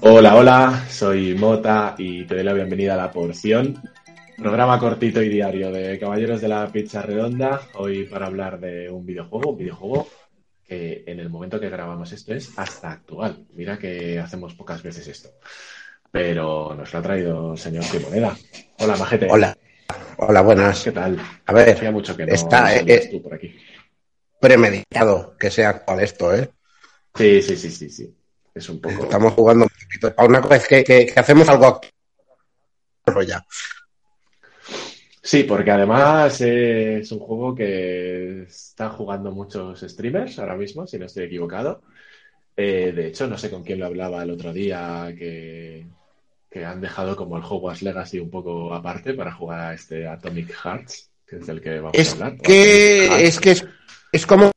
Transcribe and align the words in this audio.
Hola, 0.00 0.34
hola, 0.34 0.84
soy 0.90 1.34
Mota 1.34 1.94
y 1.96 2.24
te 2.24 2.34
doy 2.34 2.44
la 2.44 2.52
bienvenida 2.52 2.94
a 2.94 2.96
La 2.96 3.12
Porción, 3.12 3.80
programa 4.36 4.78
cortito 4.80 5.22
y 5.22 5.28
diario 5.28 5.70
de 5.70 5.98
Caballeros 6.00 6.40
de 6.40 6.48
la 6.48 6.66
Pizza 6.72 7.02
Redonda, 7.02 7.60
hoy 7.74 8.06
para 8.06 8.26
hablar 8.26 8.58
de 8.58 8.90
un 8.90 9.06
videojuego, 9.06 9.50
un 9.50 9.58
videojuego 9.58 10.08
que 10.66 11.04
en 11.06 11.20
el 11.20 11.30
momento 11.30 11.60
que 11.60 11.70
grabamos 11.70 12.10
esto 12.10 12.34
es 12.34 12.58
hasta 12.58 12.90
actual. 12.90 13.46
Mira 13.54 13.78
que 13.78 14.18
hacemos 14.18 14.54
pocas 14.54 14.82
veces 14.82 15.06
esto, 15.06 15.30
pero 16.10 16.74
nos 16.74 16.92
lo 16.92 16.98
ha 16.98 17.02
traído 17.02 17.52
el 17.52 17.58
señor 17.58 17.84
Timoneda. 17.84 18.36
Hola, 18.78 18.96
Majete. 18.96 19.28
Hola. 19.30 19.53
Hola, 20.18 20.42
buenas. 20.42 20.82
¿Qué 20.84 20.92
tal? 20.92 21.18
A 21.46 21.52
ver, 21.52 21.70
Hacía 21.70 21.90
mucho 21.90 22.16
que 22.16 22.26
no 22.26 22.34
está, 22.34 22.68
salías 22.70 23.04
eh, 23.04 23.08
tú 23.10 23.22
por 23.22 23.34
aquí. 23.34 23.54
premeditado 24.40 25.36
que 25.38 25.50
sea 25.50 25.70
actual 25.70 26.00
esto, 26.00 26.34
¿eh? 26.34 26.50
Sí, 27.14 27.42
sí, 27.42 27.56
sí, 27.56 27.70
sí, 27.70 27.90
sí. 27.90 28.14
Es 28.54 28.68
un 28.68 28.80
poco... 28.80 29.04
Estamos 29.04 29.32
jugando 29.34 29.64
un 29.64 29.70
poquito. 29.70 30.14
Una 30.24 30.40
vez 30.40 30.68
que, 30.68 30.84
que- 30.84 31.06
que 31.06 31.20
hacemos 31.20 31.48
algo 31.48 31.80
actual, 33.04 33.26
ya. 33.26 33.44
Sí, 35.22 35.44
porque 35.44 35.70
además 35.70 36.40
eh, 36.42 36.98
es 36.98 37.10
un 37.12 37.18
juego 37.20 37.54
que 37.54 38.42
están 38.42 38.90
jugando 38.90 39.30
muchos 39.32 39.80
streamers 39.80 40.38
ahora 40.38 40.56
mismo, 40.56 40.86
si 40.86 40.98
no 40.98 41.06
estoy 41.06 41.24
equivocado. 41.24 41.82
Eh, 42.56 42.92
de 42.94 43.06
hecho, 43.08 43.26
no 43.26 43.38
sé 43.38 43.50
con 43.50 43.64
quién 43.64 43.80
lo 43.80 43.86
hablaba 43.86 44.22
el 44.22 44.30
otro 44.30 44.52
día, 44.52 45.12
que, 45.18 45.86
que 46.54 46.64
han 46.64 46.80
dejado 46.80 47.16
como 47.16 47.36
el 47.36 47.42
Hogwarts 47.42 47.82
Legacy 47.82 48.20
un 48.20 48.30
poco 48.30 48.72
aparte 48.72 49.12
para 49.12 49.32
jugar 49.34 49.58
a 49.58 49.74
este 49.74 50.06
Atomic 50.06 50.54
Hearts, 50.54 51.10
que 51.26 51.38
es 51.38 51.46
del 51.48 51.60
que 51.60 51.80
vamos 51.80 51.98
a 51.98 52.00
Es 52.00 52.12
hablar. 52.12 52.36
que, 52.36 53.26
es 53.26 53.40
que 53.40 53.50
es, 53.50 53.66
es 54.12 54.24
como 54.24 54.52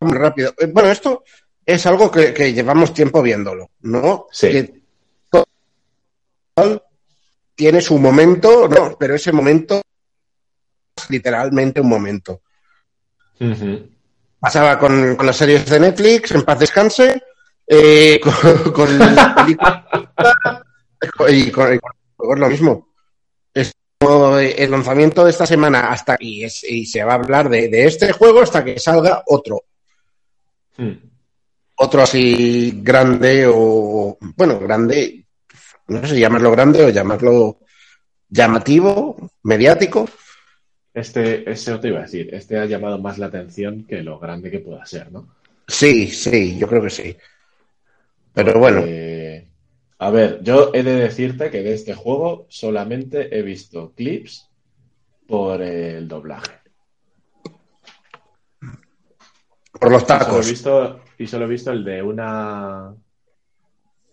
muy 0.00 0.12
rápido. 0.12 0.52
Eh, 0.58 0.66
Bueno, 0.66 0.90
esto 0.90 1.24
es 1.64 1.86
algo 1.86 2.10
que, 2.10 2.34
que 2.34 2.52
llevamos 2.52 2.92
tiempo 2.92 3.22
viéndolo, 3.22 3.70
¿no? 3.80 4.26
Sí. 4.30 4.50
Que 4.50 4.82
todo 5.30 6.84
tiene 7.54 7.80
su 7.80 7.96
momento, 7.98 8.68
no, 8.68 8.94
pero 8.98 9.14
ese 9.14 9.32
momento 9.32 9.80
es 10.98 11.08
literalmente 11.08 11.80
un 11.80 11.88
momento. 11.88 12.42
Pasaba 14.38 14.78
con, 14.78 15.16
con 15.16 15.24
las 15.24 15.36
series 15.38 15.64
de 15.64 15.80
Netflix, 15.80 16.32
en 16.32 16.42
paz 16.42 16.58
descanse, 16.58 17.22
eh, 17.66 18.20
con, 18.22 18.70
con 18.72 18.98
las 18.98 19.34
películas 19.34 19.84
y 21.28 21.50
con, 21.50 21.74
y 21.74 21.78
con 22.16 22.40
lo 22.40 22.48
mismo. 22.48 22.88
Es 23.52 23.72
como 24.00 24.38
el 24.38 24.70
lanzamiento 24.70 25.24
de 25.24 25.30
esta 25.30 25.46
semana 25.46 25.90
hasta 25.90 26.16
y, 26.20 26.44
es- 26.44 26.64
y 26.64 26.86
se 26.86 27.02
va 27.04 27.12
a 27.12 27.16
hablar 27.16 27.48
de, 27.48 27.68
de 27.68 27.86
este 27.86 28.12
juego 28.12 28.40
hasta 28.40 28.64
que 28.64 28.78
salga 28.78 29.22
otro. 29.26 29.62
Mm. 30.76 30.92
Otro 31.76 32.02
así 32.02 32.80
grande 32.82 33.46
o, 33.48 34.16
bueno, 34.36 34.60
grande, 34.60 35.26
no 35.88 36.00
sé 36.06 36.14
si 36.14 36.20
llamarlo 36.20 36.50
grande 36.52 36.84
o 36.84 36.88
llamarlo 36.90 37.58
llamativo, 38.28 39.30
mediático. 39.42 40.08
Este, 40.92 41.50
eso 41.50 41.80
te 41.80 41.88
iba 41.88 41.98
a 41.98 42.02
decir, 42.02 42.32
este 42.32 42.56
ha 42.58 42.66
llamado 42.66 42.98
más 42.98 43.18
la 43.18 43.26
atención 43.26 43.84
que 43.84 44.02
lo 44.02 44.20
grande 44.20 44.50
que 44.50 44.60
pueda 44.60 44.86
ser, 44.86 45.10
¿no? 45.10 45.34
Sí, 45.66 46.08
sí, 46.08 46.56
yo 46.56 46.68
creo 46.68 46.82
que 46.82 46.90
sí. 46.90 47.16
Pero 48.32 48.58
bueno, 48.60 48.82
a 50.06 50.10
ver, 50.10 50.40
yo 50.42 50.70
he 50.74 50.82
de 50.82 50.94
decirte 50.96 51.50
que 51.50 51.62
de 51.62 51.72
este 51.74 51.94
juego 51.94 52.46
solamente 52.50 53.36
he 53.36 53.42
visto 53.42 53.92
clips 53.94 54.50
por 55.26 55.62
el 55.62 56.06
doblaje. 56.08 56.60
por 59.80 59.90
los 59.90 60.02
Y 60.02 60.06
solo 60.06 60.14
he 60.14 60.18
tacos. 60.18 60.48
visto, 60.50 61.00
y 61.18 61.26
solo 61.26 61.44
he 61.46 61.48
visto 61.48 61.70
el 61.72 61.84
de 61.84 62.02
una 62.02 62.94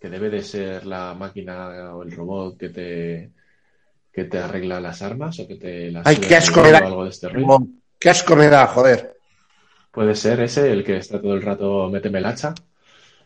que 0.00 0.08
debe 0.08 0.30
de 0.30 0.42
ser 0.42 0.86
la 0.86 1.14
máquina 1.14 1.94
o 1.94 2.02
el 2.02 2.10
robot 2.12 2.56
que 2.58 2.68
te 2.70 3.30
que 4.12 4.24
te 4.24 4.38
arregla 4.38 4.80
las 4.80 5.00
armas 5.02 5.38
o 5.40 5.46
que 5.48 5.56
te 5.56 5.90
las 5.90 6.06
Ay, 6.06 6.16
qué 6.16 6.36
asco 6.36 6.62
me 6.62 6.70
da. 6.70 6.78
algo 6.78 7.04
de 7.04 7.10
este 7.10 7.28
rollo. 7.28 7.58
Qué 7.98 8.10
asco 8.10 8.34
me 8.36 8.48
da, 8.48 8.66
joder. 8.66 9.14
Puede 9.90 10.14
ser 10.14 10.40
ese 10.40 10.70
el 10.72 10.84
que 10.84 10.96
está 10.96 11.20
todo 11.20 11.34
el 11.34 11.42
rato 11.42 11.88
méteme 11.90 12.18
el 12.18 12.26
hacha. 12.26 12.54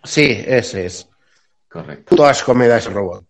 Sí, 0.04 0.42
ese 0.46 0.86
es. 0.86 1.08
Correcto. 1.68 2.16
Da 2.16 2.30
ese 2.30 2.90
robot. 2.90 3.24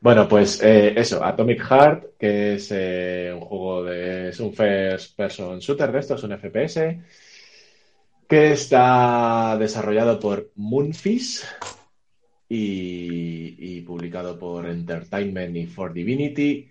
Bueno, 0.00 0.26
pues 0.28 0.60
eh, 0.62 0.94
eso, 0.96 1.22
Atomic 1.24 1.62
Heart, 1.62 2.18
que 2.18 2.54
es 2.54 2.70
eh, 2.72 3.30
un 3.32 3.40
juego 3.40 3.84
de. 3.84 4.30
es 4.30 4.40
un 4.40 4.52
first 4.52 5.16
person 5.16 5.60
shooter 5.60 5.92
de 5.92 6.00
estos, 6.00 6.24
un 6.24 6.32
FPS, 6.32 7.00
que 8.28 8.52
está 8.52 9.56
desarrollado 9.58 10.18
por 10.18 10.50
Moonfish 10.56 11.44
y, 12.48 13.76
y 13.76 13.80
publicado 13.82 14.36
por 14.38 14.66
Entertainment 14.66 15.56
y 15.56 15.66
For 15.66 15.92
Divinity, 15.92 16.68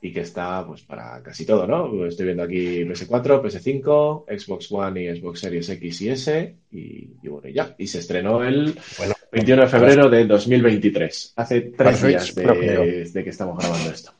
y 0.00 0.12
que 0.12 0.20
está 0.22 0.66
pues 0.66 0.82
para 0.82 1.22
casi 1.22 1.46
todo, 1.46 1.66
¿no? 1.68 2.04
Estoy 2.04 2.26
viendo 2.26 2.42
aquí 2.42 2.84
PS4, 2.84 3.40
PS5, 3.42 4.24
Xbox 4.26 4.72
One 4.72 5.04
y 5.04 5.20
Xbox 5.20 5.38
Series 5.38 5.68
X 5.68 6.02
y 6.02 6.08
S, 6.08 6.56
y, 6.72 7.10
y 7.22 7.28
bueno, 7.28 7.48
y 7.48 7.52
ya. 7.52 7.76
Y 7.78 7.86
se 7.86 8.00
estrenó 8.00 8.42
el 8.42 8.76
Bueno, 8.98 9.14
21 9.32 9.62
de 9.62 9.68
febrero 9.68 10.08
de 10.10 10.26
2023. 10.26 11.32
Hace 11.36 11.60
tres 11.76 12.02
días 12.02 12.34
de, 12.34 13.24
que 13.24 13.30
estamos 13.30 13.58
grabando 13.58 13.90
esto. 13.90 14.12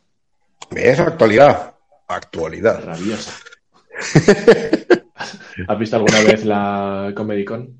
es 0.75 0.99
actualidad. 0.99 1.75
Actualidad. 2.09 2.83
Rabiosa. 2.83 3.33
¿Has 5.69 5.79
visto 5.79 5.97
alguna 5.97 6.21
vez 6.23 6.45
la 6.47 7.13
Comedy 7.15 7.45
Con? 7.45 7.79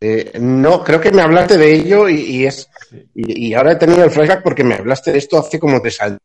Eh, 0.00 0.32
no, 0.40 0.82
creo 0.82 1.00
que 1.00 1.12
me 1.12 1.22
hablaste 1.22 1.56
de 1.56 1.74
ello 1.74 2.08
y, 2.08 2.20
y 2.22 2.44
es 2.46 2.68
Sí. 2.90 3.06
y, 3.14 3.48
y 3.48 3.54
ahora 3.54 3.72
he 3.72 3.76
tenido 3.76 4.04
el 4.04 4.10
flashback 4.10 4.42
porque 4.42 4.64
me 4.64 4.74
hablaste 4.74 5.12
de 5.12 5.18
esto 5.18 5.38
hace 5.38 5.58
como 5.60 5.80
tres 5.80 6.00
años. 6.02 6.18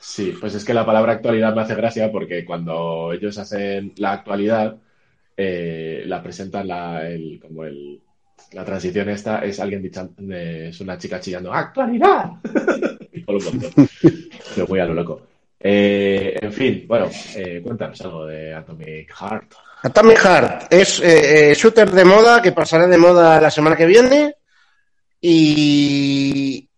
Sí, 0.00 0.34
pues 0.38 0.54
es 0.54 0.64
que 0.64 0.74
la 0.74 0.84
palabra 0.84 1.12
actualidad 1.12 1.54
me 1.54 1.62
hace 1.62 1.76
gracia 1.76 2.10
porque 2.10 2.44
cuando 2.44 3.12
ellos 3.12 3.38
hacen 3.38 3.92
la 3.96 4.12
actualidad, 4.12 4.76
eh, 5.36 6.02
la 6.06 6.22
presentan 6.22 6.66
la, 6.68 7.08
el, 7.08 7.38
como 7.40 7.64
el, 7.64 8.00
la 8.52 8.64
transición 8.64 9.08
esta 9.08 9.40
es 9.44 9.58
alguien 9.60 9.82
dicha- 9.82 10.08
eh, 10.30 10.66
es 10.70 10.80
una 10.80 10.96
chica 10.98 11.18
chillando 11.20 11.52
¡Actualidad! 11.52 12.30
y 13.12 13.20
por 13.20 13.36
un 13.36 13.44
montón. 13.44 13.88
Pero 14.54 14.66
muy 14.68 14.78
a 14.80 14.84
lo 14.86 14.94
loco. 14.94 15.22
Eh, 15.58 16.36
en 16.40 16.52
fin, 16.52 16.84
bueno, 16.86 17.08
eh, 17.36 17.60
cuéntanos 17.64 18.00
algo 18.02 18.26
de 18.26 18.52
Atomic 18.54 19.10
Heart. 19.14 19.54
Atomic 19.82 20.18
Heart 20.18 20.72
es 20.72 21.00
eh, 21.02 21.54
shooter 21.56 21.90
de 21.90 22.04
moda 22.04 22.40
que 22.42 22.52
pasará 22.52 22.86
de 22.86 22.98
moda 22.98 23.40
la 23.40 23.50
semana 23.50 23.74
que 23.76 23.86
viene 23.86 24.34
y 25.20 26.68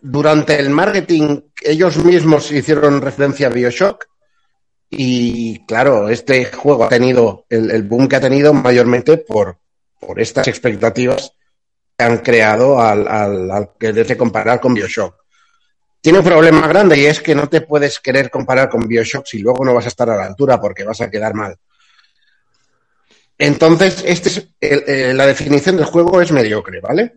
durante 0.00 0.58
el 0.58 0.70
marketing 0.70 1.40
ellos 1.62 1.96
mismos 2.04 2.50
hicieron 2.52 3.00
referencia 3.00 3.46
a 3.46 3.50
Bioshock 3.50 4.06
y 4.90 5.64
claro, 5.64 6.08
este 6.10 6.44
juego 6.46 6.84
ha 6.84 6.88
tenido 6.88 7.46
el 7.48 7.82
boom 7.84 8.06
que 8.08 8.16
ha 8.16 8.20
tenido 8.20 8.52
mayormente 8.52 9.16
por, 9.16 9.56
por 10.06 10.20
estas 10.20 10.48
expectativas 10.48 11.32
que 11.96 12.04
han 12.04 12.18
creado 12.18 12.80
al, 12.80 13.06
al, 13.06 13.50
al 13.50 13.70
quererse 13.78 14.16
comparar 14.16 14.60
con 14.60 14.74
Bioshock. 14.74 15.16
Tiene 16.00 16.18
un 16.18 16.24
problema 16.24 16.66
grande 16.66 16.98
y 16.98 17.06
es 17.06 17.20
que 17.20 17.34
no 17.34 17.48
te 17.48 17.60
puedes 17.60 18.00
querer 18.00 18.28
comparar 18.28 18.68
con 18.68 18.86
Bioshock 18.88 19.24
si 19.26 19.38
luego 19.38 19.64
no 19.64 19.74
vas 19.74 19.84
a 19.84 19.88
estar 19.88 20.10
a 20.10 20.16
la 20.16 20.24
altura 20.24 20.60
porque 20.60 20.82
vas 20.84 21.00
a 21.00 21.10
quedar 21.10 21.34
mal. 21.34 21.56
Entonces, 23.38 24.02
este 24.06 24.28
es 24.28 24.48
el- 24.60 24.84
eh, 24.86 25.14
la 25.14 25.26
definición 25.26 25.76
del 25.76 25.86
juego 25.86 26.20
es 26.20 26.32
mediocre, 26.32 26.80
¿vale? 26.80 27.14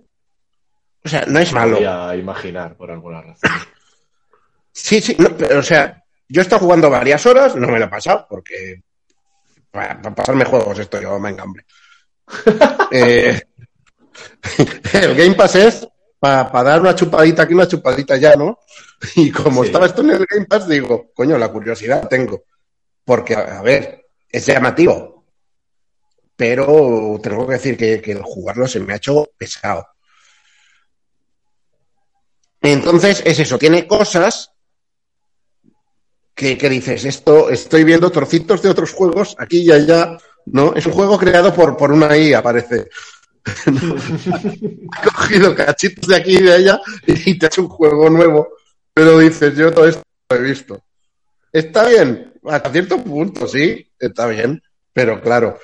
O 1.03 1.09
sea, 1.09 1.25
no 1.27 1.39
es 1.39 1.51
malo. 1.51 1.73
Podría 1.75 2.15
imaginar 2.15 2.75
por 2.75 2.91
alguna 2.91 3.21
razón. 3.21 3.49
Sí, 4.71 5.01
sí, 5.01 5.15
no, 5.19 5.35
pero, 5.37 5.59
o 5.59 5.63
sea, 5.63 6.03
yo 6.27 6.41
he 6.41 6.43
estado 6.43 6.61
jugando 6.61 6.89
varias 6.89 7.25
horas, 7.25 7.55
no 7.55 7.67
me 7.67 7.79
lo 7.79 7.85
he 7.85 7.89
pasado, 7.89 8.25
porque 8.29 8.81
para, 9.71 10.01
para 10.01 10.15
pasarme 10.15 10.45
juegos 10.45 10.79
esto 10.79 10.99
yo, 11.01 11.19
venga, 11.19 11.43
hombre. 11.43 11.65
Eh, 12.91 13.41
el 14.93 15.15
Game 15.15 15.35
Pass 15.35 15.55
es 15.55 15.87
para 16.19 16.63
dar 16.63 16.81
una 16.81 16.95
chupadita 16.95 17.43
aquí, 17.43 17.53
una 17.53 17.67
chupadita 17.67 18.15
allá, 18.15 18.35
¿no? 18.35 18.59
Y 19.15 19.31
como 19.31 19.61
Sí. 19.61 19.67
estaba 19.67 19.85
esto 19.85 20.01
en 20.01 20.11
el 20.11 20.25
Game 20.25 20.45
Pass, 20.45 20.67
digo, 20.67 21.11
coño, 21.13 21.37
la 21.37 21.51
curiosidad 21.51 22.07
tengo. 22.07 22.43
Porque, 23.03 23.35
a, 23.35 23.59
a 23.59 23.61
ver, 23.61 24.05
es 24.29 24.45
llamativo. 24.45 25.25
Pero 26.35 27.19
tengo 27.21 27.45
que 27.47 27.53
decir 27.53 27.77
que, 27.77 28.01
que 28.01 28.11
el 28.13 28.21
jugarlo 28.23 28.67
se 28.67 28.79
me 28.79 28.93
ha 28.93 28.97
hecho 28.97 29.29
pesado. 29.37 29.85
Entonces, 32.61 33.21
es 33.25 33.39
eso, 33.39 33.57
tiene 33.57 33.87
cosas 33.87 34.51
que, 36.33 36.57
que 36.57 36.69
dices, 36.69 37.05
esto 37.05 37.49
estoy 37.49 37.83
viendo 37.83 38.09
trocitos 38.11 38.61
de 38.61 38.69
otros 38.69 38.91
juegos 38.91 39.35
aquí 39.37 39.61
y 39.61 39.71
allá, 39.71 40.17
¿no? 40.45 40.73
Es 40.75 40.85
un 40.85 40.93
juego 40.93 41.17
creado 41.17 41.53
por, 41.53 41.75
por 41.77 41.91
una 41.91 42.17
IA, 42.17 42.41
parece. 42.41 42.89
ha 44.91 45.03
cogido 45.03 45.53
cachitos 45.55 46.07
de 46.07 46.15
aquí 46.15 46.37
y 46.37 46.41
de 46.41 46.53
allá 46.53 46.81
y 47.05 47.37
te 47.37 47.45
ha 47.45 47.49
hecho 47.49 47.61
un 47.61 47.69
juego 47.69 48.09
nuevo, 48.09 48.49
pero 48.93 49.19
dices, 49.19 49.55
yo 49.55 49.71
todo 49.71 49.87
esto 49.87 50.01
lo 50.29 50.37
he 50.37 50.41
visto. 50.41 50.83
Está 51.51 51.87
bien, 51.87 52.33
hasta 52.43 52.71
cierto 52.71 53.03
punto, 53.03 53.47
sí, 53.47 53.91
está 53.99 54.27
bien, 54.27 54.61
pero 54.91 55.21
claro. 55.21 55.57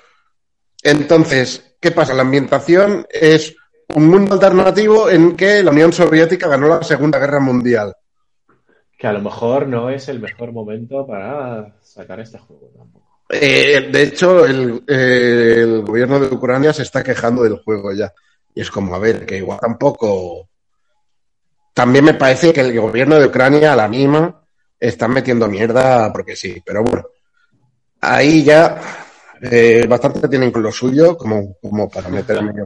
Entonces, 0.84 1.76
¿qué 1.80 1.92
pasa? 1.92 2.14
La 2.14 2.22
ambientación 2.22 3.06
es 3.10 3.56
un 3.96 4.08
mundo 4.08 4.34
alternativo 4.34 5.10
en 5.10 5.36
que 5.36 5.64
la 5.64 5.72
Unión 5.72 5.92
Soviética 5.92 6.48
ganó 6.48 6.68
la 6.68 6.84
Segunda 6.84 7.20
Guerra 7.20 7.40
Mundial. 7.40 7.94
Que 8.98 9.08
a 9.08 9.14
lo 9.14 9.22
mejor 9.22 9.68
no 9.68 9.90
es 9.90 10.08
el 10.08 10.20
mejor 10.20 10.52
momento 10.52 11.06
para 11.06 11.76
sacar 11.82 12.20
este 12.20 12.38
juego 12.38 12.72
tampoco. 12.78 13.11
Eh, 13.34 13.90
de 13.90 14.04
hecho, 14.04 14.46
el, 14.46 14.84
eh, 14.88 15.56
el, 15.60 15.82
gobierno 15.84 16.20
de 16.20 16.36
Ucrania 16.36 16.74
se 16.74 16.82
está 16.82 17.02
quejando 17.02 17.44
del 17.44 17.58
juego 17.64 17.94
ya. 17.94 18.12
Y 18.54 18.62
es 18.62 18.70
como, 18.70 18.94
a 18.94 19.00
ver, 19.00 19.26
que 19.26 19.38
igual 19.38 19.60
tampoco. 19.60 20.50
También 21.74 22.04
me 22.04 22.16
parece 22.16 22.52
que 22.52 22.60
el 22.60 22.78
gobierno 22.78 23.18
de 23.18 23.28
Ucrania 23.28 23.72
a 23.72 23.78
la 23.78 23.88
misma 23.88 24.44
está 24.78 25.08
metiendo 25.08 25.48
mierda 25.48 26.12
porque 26.12 26.36
sí, 26.36 26.62
pero 26.66 26.84
bueno. 26.84 27.06
Ahí 28.02 28.44
ya 28.44 28.82
eh, 29.42 29.86
bastante 29.88 30.28
tienen 30.28 30.52
con 30.52 30.64
lo 30.64 30.72
suyo 30.72 31.16
como, 31.16 31.56
como 31.62 31.90
para 31.90 32.10
meterme 32.10 32.52
yo. 32.58 32.66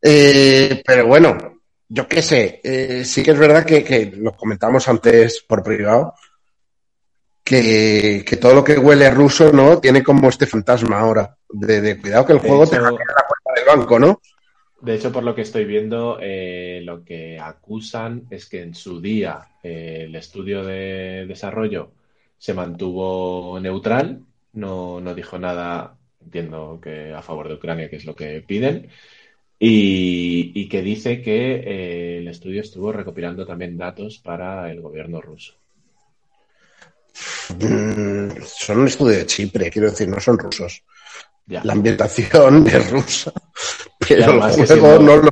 Eh, 0.00 0.82
pero 0.86 1.06
bueno, 1.06 1.62
yo 1.88 2.06
qué 2.06 2.22
sé, 2.22 2.60
sí 3.04 3.22
que 3.22 3.30
es 3.32 3.38
verdad 3.38 3.64
que, 3.64 3.82
que 3.82 4.12
lo 4.16 4.36
comentamos 4.36 4.86
antes 4.88 5.42
por 5.48 5.62
privado, 5.62 6.14
que, 7.44 8.24
que, 8.26 8.36
todo 8.36 8.54
lo 8.54 8.64
que 8.64 8.78
huele 8.78 9.06
a 9.06 9.10
ruso, 9.10 9.52
¿no? 9.52 9.78
Tiene 9.78 10.02
como 10.02 10.28
este 10.28 10.46
fantasma 10.46 11.00
ahora, 11.00 11.36
de, 11.50 11.80
de 11.80 11.98
cuidado 11.98 12.26
que 12.26 12.32
el 12.34 12.38
juego 12.38 12.62
hecho- 12.62 12.70
te 12.72 12.76
hackea 12.76 13.06
la 13.16 13.26
puerta 13.28 13.52
del 13.56 13.78
banco, 13.78 13.98
¿no? 13.98 14.20
De 14.80 14.94
hecho, 14.96 15.12
por 15.12 15.22
lo 15.22 15.34
que 15.34 15.42
estoy 15.42 15.64
viendo, 15.64 16.18
eh, 16.20 16.80
lo 16.84 17.04
que 17.04 17.38
acusan 17.38 18.26
es 18.30 18.48
que 18.48 18.62
en 18.62 18.74
su 18.74 19.00
día 19.00 19.46
eh, 19.62 20.04
el 20.06 20.16
estudio 20.16 20.64
de 20.64 21.24
desarrollo 21.26 21.92
se 22.36 22.52
mantuvo 22.54 23.60
neutral, 23.60 24.24
no, 24.54 25.00
no 25.00 25.14
dijo 25.14 25.38
nada, 25.38 25.96
entiendo 26.20 26.80
que 26.82 27.12
a 27.14 27.22
favor 27.22 27.46
de 27.48 27.54
Ucrania, 27.54 27.88
que 27.88 27.96
es 27.96 28.04
lo 28.04 28.16
que 28.16 28.42
piden, 28.42 28.88
y, 29.58 30.52
y 30.54 30.68
que 30.68 30.82
dice 30.82 31.22
que 31.22 31.54
eh, 31.56 32.18
el 32.18 32.28
estudio 32.28 32.62
estuvo 32.62 32.92
recopilando 32.92 33.46
también 33.46 33.78
datos 33.78 34.18
para 34.18 34.70
el 34.72 34.80
gobierno 34.82 35.20
ruso. 35.20 35.61
Mm, 37.58 38.28
son 38.44 38.78
un 38.80 38.86
estudio 38.86 39.18
de 39.18 39.26
Chipre, 39.26 39.70
quiero 39.70 39.90
decir, 39.90 40.08
no 40.08 40.20
son 40.20 40.38
rusos. 40.38 40.82
Ya. 41.46 41.62
La 41.64 41.72
ambientación 41.74 42.66
es 42.66 42.90
rusa, 42.90 43.32
pero 43.98 44.16
el 44.16 44.22
además 44.30 44.56
que 44.56 44.66
juego 44.66 44.96
siendo- 44.96 44.98
no 45.00 45.16
lo 45.22 45.30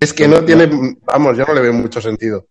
es 0.00 0.12
que 0.12 0.28
no 0.28 0.44
tiene, 0.44 0.68
vamos, 1.02 1.36
yo 1.36 1.44
no 1.44 1.54
le 1.54 1.60
veo 1.60 1.72
mucho 1.72 2.00
sentido. 2.00 2.46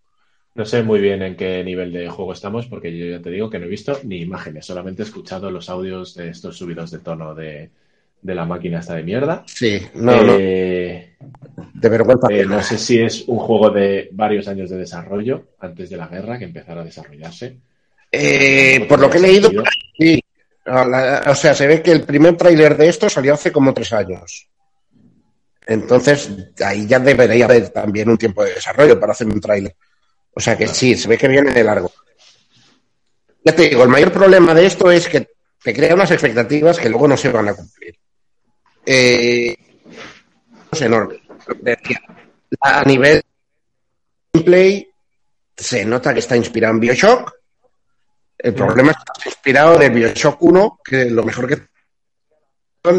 No 0.56 0.66
sé 0.66 0.84
muy 0.84 1.00
bien 1.02 1.22
en 1.22 1.36
qué 1.36 1.64
nivel 1.64 1.92
de 1.92 2.08
juego 2.10 2.34
estamos, 2.34 2.66
porque 2.68 2.98
yo 2.98 3.06
ya 3.08 3.22
te 3.22 3.30
digo 3.30 3.50
que 3.50 3.60
no 3.60 3.66
he 3.66 3.70
visto 3.70 4.00
ni 4.04 4.22
imágenes, 4.22 4.66
solamente 4.66 5.02
he 5.04 5.06
escuchado 5.06 5.52
los 5.52 5.70
audios 5.70 6.16
de 6.16 6.30
estos 6.30 6.58
subidos 6.58 6.92
de 6.92 7.00
tono 7.00 7.36
de, 7.36 7.70
de 8.22 8.36
la 8.36 8.46
máquina 8.46 8.80
esta 8.80 8.96
de 8.96 9.04
mierda. 9.04 9.44
Sí, 9.48 9.82
no, 9.96 10.12
no, 10.24 10.34
Eh, 10.38 11.16
de 11.74 11.90
vergüenza. 11.90 12.28
eh, 12.32 12.46
no 12.46 12.62
sé 12.64 12.78
si 12.78 13.00
es 13.02 13.26
un 13.28 13.38
juego 13.38 13.70
de 13.70 14.10
varios 14.14 14.48
años 14.48 14.70
de 14.70 14.78
desarrollo, 14.78 15.44
antes 15.60 15.90
de 15.90 15.98
la 15.98 16.08
guerra, 16.08 16.38
que 16.40 16.46
empezara 16.46 16.82
a 16.82 16.86
desarrollarse. 16.86 17.58
Eh, 18.18 18.86
por 18.88 19.00
lo 19.00 19.10
que 19.10 19.18
he 19.18 19.22
leído, 19.22 19.52
sí. 19.98 20.24
O 20.66 21.36
sea, 21.36 21.54
se 21.54 21.68
ve 21.68 21.82
que 21.82 21.92
el 21.92 22.04
primer 22.04 22.38
tráiler 22.38 22.78
de 22.78 22.88
esto 22.88 23.10
salió 23.10 23.34
hace 23.34 23.52
como 23.52 23.74
tres 23.74 23.92
años. 23.92 24.48
Entonces, 25.68 26.30
ahí 26.64 26.88
ya 26.88 27.00
debería 27.00 27.46
haber 27.46 27.70
también 27.70 28.10
un 28.10 28.18
tiempo 28.18 28.44
de 28.44 28.54
desarrollo 28.54 28.98
para 29.00 29.12
hacer 29.12 29.28
un 29.28 29.42
tráiler. 29.42 29.76
O 30.34 30.40
sea 30.40 30.58
que 30.58 30.68
sí, 30.68 30.96
se 30.96 31.10
ve 31.10 31.18
que 31.18 31.28
viene 31.28 31.52
de 31.52 31.64
largo. 31.64 31.92
Ya 33.44 33.54
te 33.54 33.70
digo, 33.70 33.84
el 33.84 33.90
mayor 33.90 34.12
problema 34.12 34.54
de 34.54 34.66
esto 34.66 34.90
es 34.90 35.10
que 35.10 35.28
te 35.62 35.74
crea 35.74 35.94
unas 35.94 36.12
expectativas 36.12 36.80
que 36.80 36.90
luego 36.90 37.08
no 37.08 37.18
se 37.18 37.30
van 37.30 37.50
a 37.50 37.54
cumplir. 37.54 37.96
Eh, 38.86 39.56
es 40.72 40.82
enorme. 40.82 41.22
A 42.62 42.84
nivel 42.84 43.22
gameplay, 44.34 44.88
se 45.58 45.86
nota 45.86 46.14
que 46.14 46.20
está 46.20 46.38
inspirado 46.38 46.76
en 46.76 46.80
Bioshock. 46.80 47.35
El 48.38 48.54
problema 48.54 48.92
es 48.92 48.98
que 48.98 49.04
está 49.18 49.30
inspirado 49.30 49.78
de 49.78 49.90
Bioshock 49.90 50.42
1, 50.42 50.80
que 50.84 51.06
lo 51.10 51.24
mejor 51.24 51.48
que 51.48 51.68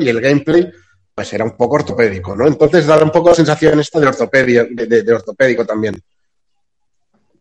y 0.00 0.08
el 0.08 0.20
gameplay 0.20 0.70
pues 1.14 1.32
era 1.32 1.44
un 1.44 1.56
poco 1.56 1.76
ortopédico, 1.76 2.34
¿no? 2.36 2.46
Entonces 2.46 2.86
da 2.86 3.02
un 3.02 3.10
poco 3.10 3.30
la 3.30 3.34
sensación 3.36 3.80
esta 3.80 3.98
de 4.00 4.08
ortopedia, 4.08 4.66
de, 4.70 4.86
de- 4.86 5.02
de 5.02 5.12
ortopédico 5.14 5.64
también. 5.64 5.98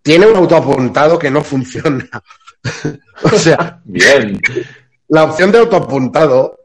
Tiene 0.02 0.28
un 0.28 0.36
autoapuntado 0.36 1.18
que 1.20 1.32
no 1.32 1.44
funciona. 1.44 2.08
o 3.24 3.30
sea, 3.38 3.82
Bien, 3.86 4.40
la 5.10 5.24
opción 5.24 5.52
de 5.52 5.58
autoapuntado, 5.60 6.60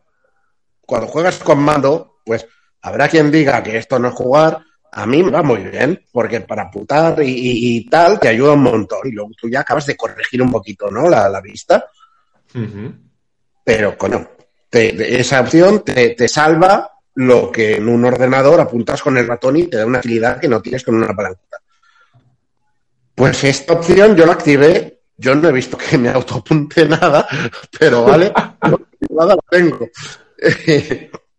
cuando 0.83 1.09
juegas 1.09 1.39
con 1.39 1.59
mando, 1.61 2.21
pues 2.25 2.47
habrá 2.83 3.09
quien 3.09 3.31
diga 3.31 3.63
que 3.63 3.77
esto 3.79 3.99
no 3.99 4.09
es 4.09 4.15
jugar. 4.15 4.61
A 4.93 5.07
mí 5.07 5.23
me 5.23 5.31
va 5.31 5.43
muy 5.43 5.59
bien, 5.65 6.05
porque 6.13 6.41
para 6.41 6.63
apuntar 6.63 7.23
y, 7.23 7.29
y- 7.31 7.77
y 7.77 7.89
tal 7.89 8.19
te 8.19 8.29
ayuda 8.29 8.53
un 8.55 8.63
montón. 8.63 9.01
Y 9.05 9.13
luego 9.13 9.31
tú 9.41 9.49
ya 9.49 9.61
acabas 9.61 9.87
de 9.87 9.97
corregir 9.97 10.43
un 10.43 10.51
poquito, 10.51 10.91
¿no? 10.91 11.09
La, 11.09 11.29
la 11.29 11.41
vista. 11.41 11.87
Pero, 13.65 13.97
coño, 13.97 14.29
te- 14.69 15.21
esa 15.21 15.41
opción 15.41 15.85
te, 15.85 16.11
te 16.11 16.27
salva 16.29 16.91
lo 17.15 17.51
que 17.53 17.77
en 17.77 17.89
un 17.89 18.05
ordenador 18.05 18.61
apuntas 18.61 19.03
con 19.03 19.17
el 19.19 19.27
ratón 19.29 19.57
y 19.59 19.65
te 19.69 19.77
da 19.77 19.87
una 19.87 19.99
agilidad 19.99 20.41
que 20.41 20.49
no 20.49 20.61
tienes 20.61 20.83
con 20.85 20.97
una 20.97 21.15
palanca. 21.15 21.41
Pues 23.15 23.45
esta 23.45 23.75
opción 23.75 24.17
yo 24.17 24.27
la 24.27 24.33
activé. 24.33 24.97
Yo 25.17 25.35
no 25.35 25.49
he 25.49 25.53
visto 25.53 25.77
que 25.77 25.99
me 25.99 26.09
autoapunte 26.09 26.85
nada, 26.89 27.29
pero 27.79 28.05
vale, 28.05 28.33
nada 29.11 29.37
la 29.37 29.43
tengo. 29.51 29.89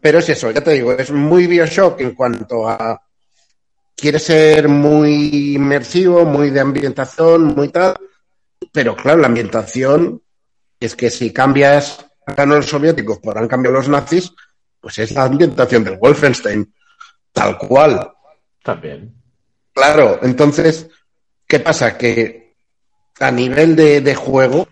Pero 0.00 0.18
es 0.18 0.28
eso, 0.28 0.50
ya 0.50 0.62
te 0.62 0.72
digo, 0.72 0.92
es 0.92 1.10
muy 1.10 1.46
Bioshock 1.46 2.00
en 2.00 2.14
cuanto 2.14 2.68
a. 2.68 3.00
Quiere 3.94 4.18
ser 4.18 4.68
muy 4.68 5.54
inmersivo, 5.54 6.24
muy 6.26 6.50
de 6.50 6.60
ambientación, 6.60 7.54
muy 7.54 7.68
tal. 7.68 7.94
Pero 8.72 8.94
claro, 8.94 9.20
la 9.20 9.28
ambientación 9.28 10.22
es 10.78 10.94
que 10.94 11.08
si 11.08 11.32
cambias 11.32 12.04
a 12.26 12.44
los 12.44 12.66
soviéticos 12.66 13.18
por 13.20 13.38
han 13.38 13.48
cambiado 13.48 13.76
los 13.76 13.88
nazis, 13.88 14.32
pues 14.80 14.98
es 14.98 15.12
la 15.12 15.24
ambientación 15.24 15.82
del 15.84 15.96
Wolfenstein, 15.96 16.74
tal 17.32 17.56
cual. 17.56 18.12
también. 18.62 19.14
Claro, 19.72 20.20
entonces, 20.22 20.88
¿qué 21.46 21.60
pasa? 21.60 21.96
Que 21.96 22.54
a 23.20 23.30
nivel 23.30 23.76
de, 23.76 24.00
de 24.02 24.14
juego 24.14 24.68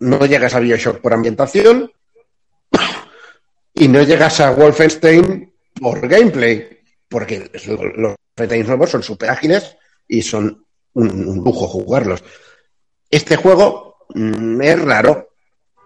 no 0.00 0.26
llegas 0.26 0.54
a 0.54 0.60
Bioshock 0.60 1.00
por 1.00 1.12
ambientación 1.12 1.92
y 3.84 3.88
no 3.88 4.02
llegas 4.02 4.40
a 4.40 4.50
Wolfenstein 4.52 5.52
por 5.78 6.08
gameplay, 6.08 6.80
porque 7.06 7.50
los 7.52 8.16
Wolfenstein 8.34 8.66
nuevos 8.66 8.88
son 8.88 9.02
súper 9.02 9.28
ágiles 9.28 9.76
y 10.08 10.22
son 10.22 10.64
un, 10.94 11.42
lujo 11.44 11.68
jugarlos. 11.68 12.24
Este 13.10 13.36
juego 13.36 14.06
mm, 14.14 14.62
es 14.62 14.80
raro. 14.80 15.34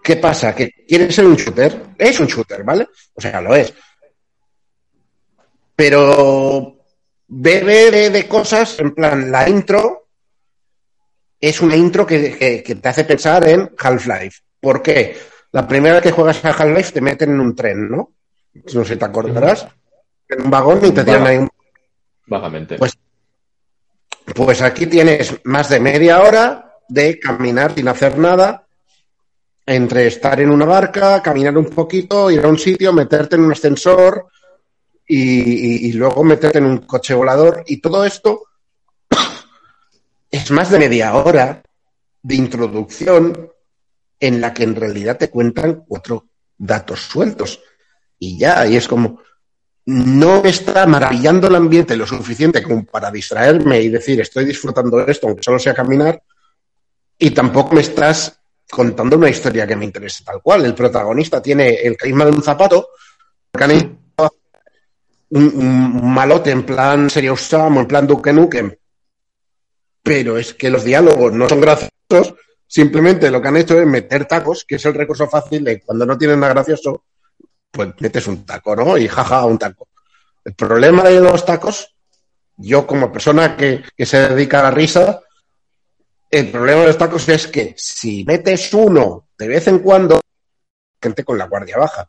¿Qué 0.01 0.15
pasa? 0.15 0.55
¿Que 0.55 0.71
quiere 0.87 1.11
ser 1.11 1.25
un 1.25 1.35
shooter? 1.35 1.87
Es 1.97 2.17
un 2.21 2.27
shooter, 2.27 2.63
¿vale? 2.63 2.87
O 3.15 3.19
sea, 3.19 3.41
lo 3.41 3.53
es. 3.53 3.73
Pero 5.75 6.77
bebe 7.27 7.91
de, 7.91 8.09
de 8.11 8.27
cosas, 8.29 8.79
en 8.79 8.95
plan, 8.95 9.29
la 9.29 9.49
intro 9.49 10.07
es 11.37 11.59
una 11.59 11.75
intro 11.75 12.07
que 12.07 12.61
te 12.81 12.89
hace 12.89 13.03
pensar 13.03 13.45
en 13.49 13.69
Half-Life. 13.77 14.39
¿Por 14.61 14.81
qué? 14.81 15.17
La 15.51 15.67
primera 15.67 15.95
vez 15.95 16.03
que 16.03 16.11
juegas 16.11 16.43
a 16.45 16.49
Half-Life 16.49 16.91
te 16.93 17.01
meten 17.01 17.31
en 17.31 17.39
un 17.39 17.55
tren, 17.55 17.89
¿no? 17.89 18.11
No 18.53 18.83
sé 18.85 18.93
si 18.93 18.95
te 18.99 19.05
acordarás. 19.05 19.67
En 20.27 20.43
un 20.43 20.51
vagón 20.51 20.79
y 20.85 20.91
te 20.91 21.03
tiran 21.03 21.25
ahí 21.27 21.37
un 21.37 21.49
Vagamente. 22.27 22.77
Pues- 22.77 22.97
Pues 24.35 24.61
aquí 24.61 24.85
tienes 24.85 25.39
más 25.45 25.69
de 25.69 25.79
media 25.79 26.21
hora 26.21 26.75
de 26.87 27.19
caminar 27.19 27.73
sin 27.73 27.87
hacer 27.87 28.17
nada, 28.19 28.67
entre 29.65 30.05
estar 30.07 30.39
en 30.39 30.51
una 30.51 30.65
barca, 30.65 31.21
caminar 31.23 31.57
un 31.57 31.65
poquito, 31.65 32.29
ir 32.29 32.43
a 32.45 32.47
un 32.47 32.57
sitio, 32.59 32.93
meterte 32.93 33.35
en 33.35 33.43
un 33.45 33.51
ascensor 33.51 34.27
y, 35.07 35.17
y- 35.19 35.89
y 35.89 35.91
luego 35.93 36.23
meterte 36.23 36.59
en 36.59 36.65
un 36.65 36.77
coche 36.79 37.15
volador. 37.15 37.63
Y 37.67 37.77
todo 37.81 38.05
esto 38.05 38.43
es 40.31 40.51
más 40.51 40.69
de 40.69 40.79
media 40.79 41.13
hora 41.15 41.61
de 42.21 42.35
introducción 42.35 43.49
en 44.19 44.41
la 44.41 44.53
que 44.53 44.63
en 44.63 44.75
realidad 44.75 45.17
te 45.17 45.29
cuentan 45.29 45.83
cuatro 45.87 46.27
datos 46.57 47.01
sueltos. 47.01 47.61
Y 48.17 48.37
ya, 48.37 48.67
y 48.67 48.75
es 48.75 48.87
como, 48.87 49.21
no 49.85 50.41
me 50.41 50.49
está 50.49 50.85
maravillando 50.85 51.47
el 51.47 51.55
ambiente 51.55 51.95
lo 51.95 52.05
suficiente 52.05 52.61
como 52.61 52.85
para 52.85 53.09
distraerme 53.09 53.81
y 53.81 53.89
decir 53.89 54.19
estoy 54.21 54.45
disfrutando 54.45 55.05
esto, 55.07 55.27
aunque 55.27 55.43
solo 55.43 55.57
sea 55.57 55.73
caminar, 55.73 56.21
y 57.17 57.31
tampoco 57.31 57.75
me 57.75 57.81
estás 57.81 58.39
contando 58.69 59.17
una 59.17 59.29
historia 59.29 59.65
que 59.65 59.75
me 59.75 59.85
interese 59.85 60.23
tal 60.23 60.41
cual. 60.41 60.65
El 60.65 60.75
protagonista 60.75 61.41
tiene 61.41 61.73
el 61.75 61.97
carisma 61.97 62.25
de 62.25 62.31
un 62.31 62.43
zapato, 62.43 62.89
un, 65.31 66.13
malote 66.13 66.51
en 66.51 66.65
plan 66.65 67.09
Serious 67.09 67.41
Sam 67.41 67.77
en 67.79 67.87
plan 67.87 68.07
Duke 68.07 68.33
Nukem, 68.33 68.75
pero 70.03 70.37
es 70.37 70.53
que 70.53 70.69
los 70.69 70.83
diálogos 70.83 71.33
no 71.33 71.49
son 71.49 71.61
graciosos 71.61 72.35
simplemente 72.69 73.31
lo 73.31 73.41
que 73.41 73.47
han 73.47 73.57
hecho 73.57 73.79
es 73.79 73.87
meter 73.87 74.25
tacos, 74.25 74.63
que 74.63 74.75
es 74.75 74.85
el 74.85 74.93
recurso 74.93 75.27
fácil 75.27 75.63
de 75.63 75.81
cuando 75.81 76.05
no 76.05 76.17
tienen 76.17 76.39
nada 76.39 76.53
gracioso, 76.53 77.03
pues 77.71 77.89
metes 77.99 78.27
un 78.27 78.45
taco, 78.45 78.75
¿no? 78.75 78.95
Y 78.95 79.07
jaja, 79.07 79.45
un 79.45 79.57
taco. 79.57 79.87
El 80.45 80.53
problema 80.53 81.03
de 81.03 81.19
los 81.19 81.43
tacos, 81.43 81.95
yo 82.57 82.85
como 82.85 83.11
persona 83.11 83.57
que, 83.57 83.83
que 83.97 84.05
se 84.05 84.29
dedica 84.29 84.59
a 84.59 84.63
la 84.63 84.71
risa, 84.71 85.19
el 86.29 86.51
problema 86.51 86.81
de 86.81 86.87
los 86.87 86.97
tacos 86.97 87.27
es 87.29 87.47
que 87.47 87.73
si 87.75 88.23
metes 88.23 88.71
uno 88.73 89.29
de 89.35 89.47
vez 89.47 89.67
en 89.67 89.79
cuando, 89.79 90.21
gente 91.01 91.23
con 91.23 91.39
la 91.39 91.47
guardia 91.47 91.77
baja. 91.77 92.07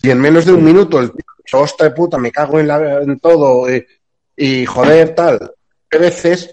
Si 0.00 0.10
en 0.10 0.20
menos 0.20 0.44
de 0.44 0.52
un 0.52 0.64
minuto 0.64 1.00
el 1.00 1.10
tío, 1.10 1.60
hostia 1.60 1.88
de 1.88 1.94
puta, 1.94 2.18
me 2.18 2.30
cago 2.30 2.60
en, 2.60 2.68
la, 2.68 3.02
en 3.02 3.18
todo 3.18 3.68
eh, 3.68 3.86
y 4.36 4.64
joder, 4.64 5.14
tal, 5.14 5.54
veces, 5.90 6.52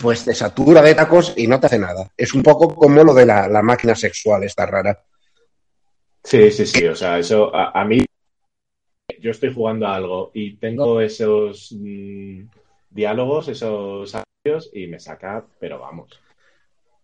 pues 0.00 0.24
te 0.24 0.34
satura 0.34 0.80
de 0.82 0.94
tacos 0.94 1.34
y 1.36 1.46
no 1.46 1.60
te 1.60 1.66
hace 1.66 1.78
nada. 1.78 2.10
Es 2.16 2.32
un 2.34 2.42
poco 2.42 2.74
como 2.74 3.04
lo 3.04 3.12
de 3.12 3.26
la, 3.26 3.48
la 3.48 3.62
máquina 3.62 3.94
sexual, 3.94 4.42
esta 4.44 4.66
rara. 4.66 5.02
Sí, 6.24 6.50
sí, 6.50 6.66
sí. 6.66 6.86
O 6.86 6.96
sea, 6.96 7.18
eso 7.18 7.54
a, 7.54 7.78
a 7.78 7.84
mí. 7.84 8.04
Yo 9.20 9.30
estoy 9.30 9.52
jugando 9.52 9.86
a 9.86 9.96
algo 9.96 10.30
y 10.32 10.56
tengo 10.56 11.00
esos 11.00 11.72
mm, 11.72 12.44
diálogos, 12.88 13.48
esos 13.48 14.14
audios 14.14 14.70
y 14.72 14.86
me 14.86 14.98
saca, 14.98 15.44
pero 15.58 15.78
vamos. 15.78 16.18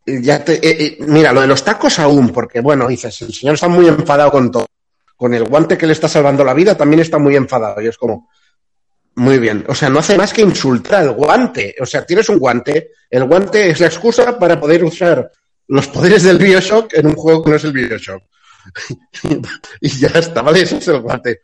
Ya 0.07 0.43
te, 0.43 0.55
eh, 0.55 0.87
eh, 0.87 0.97
mira, 1.01 1.33
lo 1.33 1.43
de 1.43 1.49
los 1.49 1.65
tacos 1.65 1.99
aún, 1.99 2.31
porque 2.31 2.61
bueno, 2.61 2.87
dices, 2.89 3.21
el 3.23 3.35
señor 3.35 3.57
está 3.57 3.69
muy 3.69 3.89
enfadado 3.89 4.31
con 4.31 4.51
todo. 4.51 4.67
Con 5.17 5.35
el 5.35 5.45
guante 5.45 5.77
que 5.77 5.87
le 5.87 5.93
está 5.93 6.09
salvando 6.09 6.45
la 6.45 6.55
vida 6.55 6.77
también 6.77 7.01
está 7.01 7.19
muy 7.19 7.37
enfadado. 7.37 7.83
Y 7.83 7.89
es 7.89 7.99
como, 7.99 8.31
muy 9.17 9.39
bien. 9.39 9.65
O 9.69 9.75
sea, 9.75 9.89
no 9.89 9.99
hace 9.99 10.17
más 10.17 10.33
que 10.33 10.43
insultar 10.43 11.01
al 11.01 11.13
guante. 11.13 11.75
O 11.81 11.87
sea, 11.87 12.05
tienes 12.05 12.29
un 12.29 12.39
guante. 12.39 12.93
El 13.09 13.25
guante 13.25 13.71
es 13.71 13.81
la 13.81 13.87
excusa 13.87 14.39
para 14.39 14.61
poder 14.61 14.85
usar 14.85 15.31
los 15.69 15.89
poderes 15.89 16.23
del 16.23 16.39
Bioshock 16.39 16.93
en 16.95 17.07
un 17.07 17.15
juego 17.15 17.43
que 17.43 17.51
no 17.51 17.57
es 17.57 17.65
el 17.65 17.73
Bioshock. 17.73 18.23
y 19.81 19.89
ya 19.89 20.09
está, 20.09 20.43
¿vale? 20.43 20.63
Ese 20.63 20.77
es 20.79 20.89
el 20.89 21.01
guante. 21.01 21.41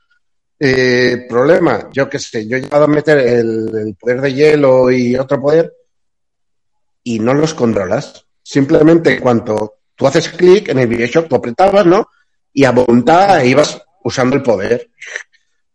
Eh, 0.58 1.26
problema, 1.28 1.88
yo 1.92 2.08
qué 2.08 2.20
sé, 2.20 2.46
yo 2.46 2.56
he 2.56 2.60
llegado 2.60 2.84
a 2.84 2.88
meter 2.88 3.18
el, 3.18 3.96
poder 3.98 4.20
de 4.20 4.32
hielo 4.32 4.92
y 4.92 5.16
otro 5.16 5.40
poder 5.40 5.72
y 7.02 7.18
no 7.18 7.34
los 7.34 7.54
controlas. 7.54 8.26
Simplemente 8.42 9.18
cuando 9.18 9.78
tú 9.96 10.06
haces 10.06 10.28
clic 10.28 10.68
en 10.68 10.78
el 10.78 10.86
Bioshock, 10.88 11.26
tú 11.26 11.36
apretabas, 11.36 11.86
¿no? 11.86 12.06
Y 12.52 12.64
a 12.64 12.70
voluntad 12.70 13.42
ibas 13.42 13.82
usando 14.04 14.36
el 14.36 14.42
poder. 14.42 14.90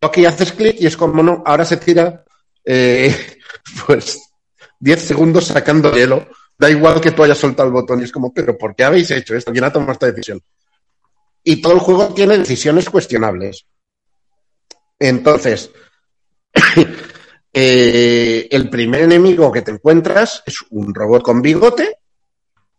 Aquí 0.02 0.26
haces 0.26 0.52
clic 0.52 0.78
y 0.80 0.88
es 0.88 0.96
como, 0.96 1.24
no, 1.24 1.44
ahora 1.46 1.66
se 1.66 1.78
tira, 1.78 2.24
eh, 2.64 3.16
pues, 3.88 4.20
10 4.80 5.02
segundos 5.02 5.46
sacando 5.46 5.92
hielo. 5.92 6.28
Da 6.60 6.70
igual 6.70 7.00
que 7.00 7.12
tú 7.12 7.24
hayas 7.24 7.38
soltado 7.38 7.68
el 7.68 7.74
botón 7.74 8.02
y 8.02 8.04
es 8.04 8.12
como, 8.12 8.34
pero 8.34 8.58
¿por 8.58 8.76
qué 8.76 8.84
habéis 8.84 9.12
hecho 9.12 9.36
esto? 9.36 9.52
¿Quién 9.52 9.64
ha 9.64 9.72
tomado 9.72 9.92
esta 9.92 10.08
decisión? 10.08 10.42
Y 11.44 11.62
todo 11.62 11.74
el 11.74 11.80
juego 11.80 12.14
tiene 12.14 12.38
decisiones 12.38 12.90
cuestionables. 12.90 13.66
Entonces, 15.00 15.70
eh, 17.54 18.48
el 18.50 18.70
primer 18.70 19.02
enemigo 19.04 19.52
que 19.52 19.62
te 19.62 19.72
encuentras 19.72 20.42
es 20.46 20.64
un 20.72 20.94
robot 20.94 21.22
con 21.22 21.42
bigote, 21.42 22.00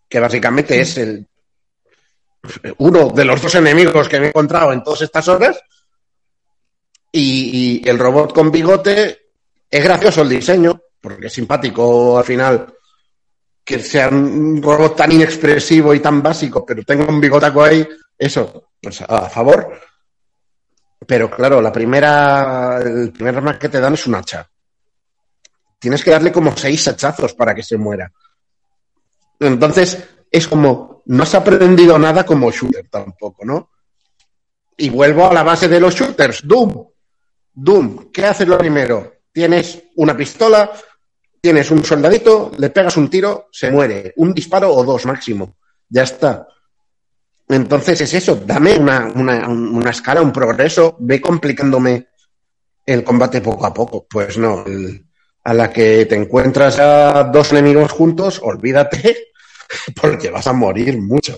que 0.09 0.19
básicamente 0.19 0.81
es 0.81 0.99
el 0.99 1.29
uno 2.79 3.11
de 3.11 3.25
los 3.25 3.43
dos 3.43 3.55
enemigos 3.55 4.09
que 4.09 4.21
me 4.21 4.27
he 4.27 4.29
encontrado 4.29 4.73
en 4.73 4.83
todas 4.83 5.03
estas 5.03 5.29
horas. 5.29 5.61
Y, 7.11 7.88
el 7.88 7.99
robot 7.99 8.33
con 8.33 8.50
bigote 8.50 9.19
es 9.71 9.85
gracioso 9.85 10.23
el 10.23 10.29
diseño, 10.29 10.81
porque 11.00 11.27
es 11.27 11.33
simpático 11.33 12.19
al 12.19 12.25
final 12.25 12.75
que 13.65 13.79
sea 13.81 14.09
un 14.09 14.62
robot 14.62 14.97
tan 14.97 15.12
inexpresivo 15.12 15.93
y 15.93 16.00
tan 16.00 16.23
básico, 16.23 16.65
pero 16.65 16.83
tenga 16.85 17.07
un 17.07 17.21
bigotaco 17.21 17.62
ahí, 17.62 17.87
eso, 18.17 18.71
pues 18.81 19.03
a 19.03 19.29
favor. 19.29 19.79
Pero 21.07 21.31
claro, 21.31 21.61
la 21.61 21.71
primera, 21.71 22.79
el 22.79 23.12
primer 23.12 23.37
arma 23.37 23.59
que 23.59 23.69
te 23.69 23.81
dan 23.81 23.95
es 23.95 24.07
un 24.07 24.15
hacha. 24.15 24.49
Tienes 25.79 26.03
que 26.03 26.11
darle 26.11 26.33
como 26.33 26.57
seis 26.57 26.88
hachazos 26.88 27.35
para 27.35 27.55
que 27.55 27.62
se 27.62 27.77
muera. 27.77 28.11
Entonces, 29.38 30.03
es 30.31 30.49
como, 30.49 31.03
no 31.07 31.23
has 31.23 31.35
aprendido 31.35 31.99
nada 31.99 32.25
como 32.25 32.50
shooter 32.50 32.88
tampoco, 32.88 33.45
¿no? 33.45 33.71
Y 34.77 34.91
vuelvo 34.91 35.29
a 35.31 35.35
la 35.35 35.43
base 35.43 35.69
de 35.69 35.81
los 35.81 35.95
shooters, 35.95 36.47
Doom. 36.47 36.87
Doom, 37.61 38.12
¿qué 38.12 38.25
haces 38.25 38.47
lo 38.47 38.57
primero? 38.57 39.15
Tienes 39.33 39.83
una 39.97 40.17
pistola, 40.17 40.71
tienes 41.41 41.69
un 41.73 41.85
soldadito, 41.85 42.53
le 42.57 42.71
pegas 42.71 42.97
un 42.97 43.11
tiro, 43.11 43.49
se 43.50 43.69
muere. 43.69 44.12
Un 44.17 44.33
disparo 44.33 44.73
o 44.73 44.85
dos 44.85 45.07
máximo. 45.07 45.57
Ya 45.88 46.05
está. 46.05 46.47
Entonces 47.49 48.00
es 48.00 48.15
eso, 48.15 48.37
dame 48.37 48.79
una, 48.79 49.09
una, 49.09 49.91
escala, 49.91 50.23
un 50.23 50.33
progreso, 50.33 50.97
ve 51.00 51.21
complicándome 51.21 52.07
el 52.87 53.03
combate 53.03 53.41
poco 53.41 53.67
a 53.67 53.75
poco. 53.75 54.07
Pues 54.09 54.38
no, 54.38 54.65
el, 54.65 55.05
a 55.43 55.53
la 55.53 55.73
que 55.73 56.07
te 56.07 56.15
encuentras 56.15 56.79
a 56.79 57.25
dos 57.25 57.50
enemigos 57.50 57.91
juntos, 57.91 58.41
olvídate, 58.41 59.31
porque 60.00 60.31
vas 60.31 60.47
a 60.47 60.53
morir 60.53 60.97
mucho. 61.00 61.37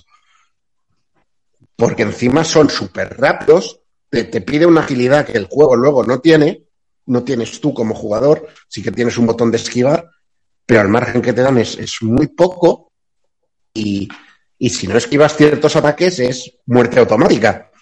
Porque 1.77 2.03
encima 2.03 2.45
son 2.45 2.69
súper 2.69 3.19
rápidos, 3.19 3.80
te, 4.11 4.41
pide 4.41 4.67
una 4.67 4.81
agilidad 4.81 5.25
que 5.25 5.39
el 5.39 5.47
juego 5.47 5.77
luego 5.77 6.05
no 6.05 6.21
tiene, 6.21 6.65
no 7.07 7.23
tienes 7.23 7.61
tú 7.61 7.73
como 7.73 7.95
jugador, 7.95 8.49
sí 8.69 8.83
que 8.83 8.91
tienes 8.91 9.17
un 9.17 9.27
botón 9.27 9.51
de 9.51 9.57
esquivar, 9.57 10.11
pero 10.67 10.83
el 10.83 10.89
margen 10.89 11.23
que 11.23 11.33
te 11.33 11.43
dan 11.43 11.59
es, 11.59 11.79
es 11.79 12.03
muy 12.03 12.29
poco 12.29 12.93
y, 13.73 14.09
y 14.59 14.71
si 14.71 14.87
no 14.87 14.97
esquivas 14.97 15.37
ciertos 15.37 15.77
ataques 15.77 16.19
es 16.19 16.59
muerte 16.67 17.01
automática. 17.01 17.67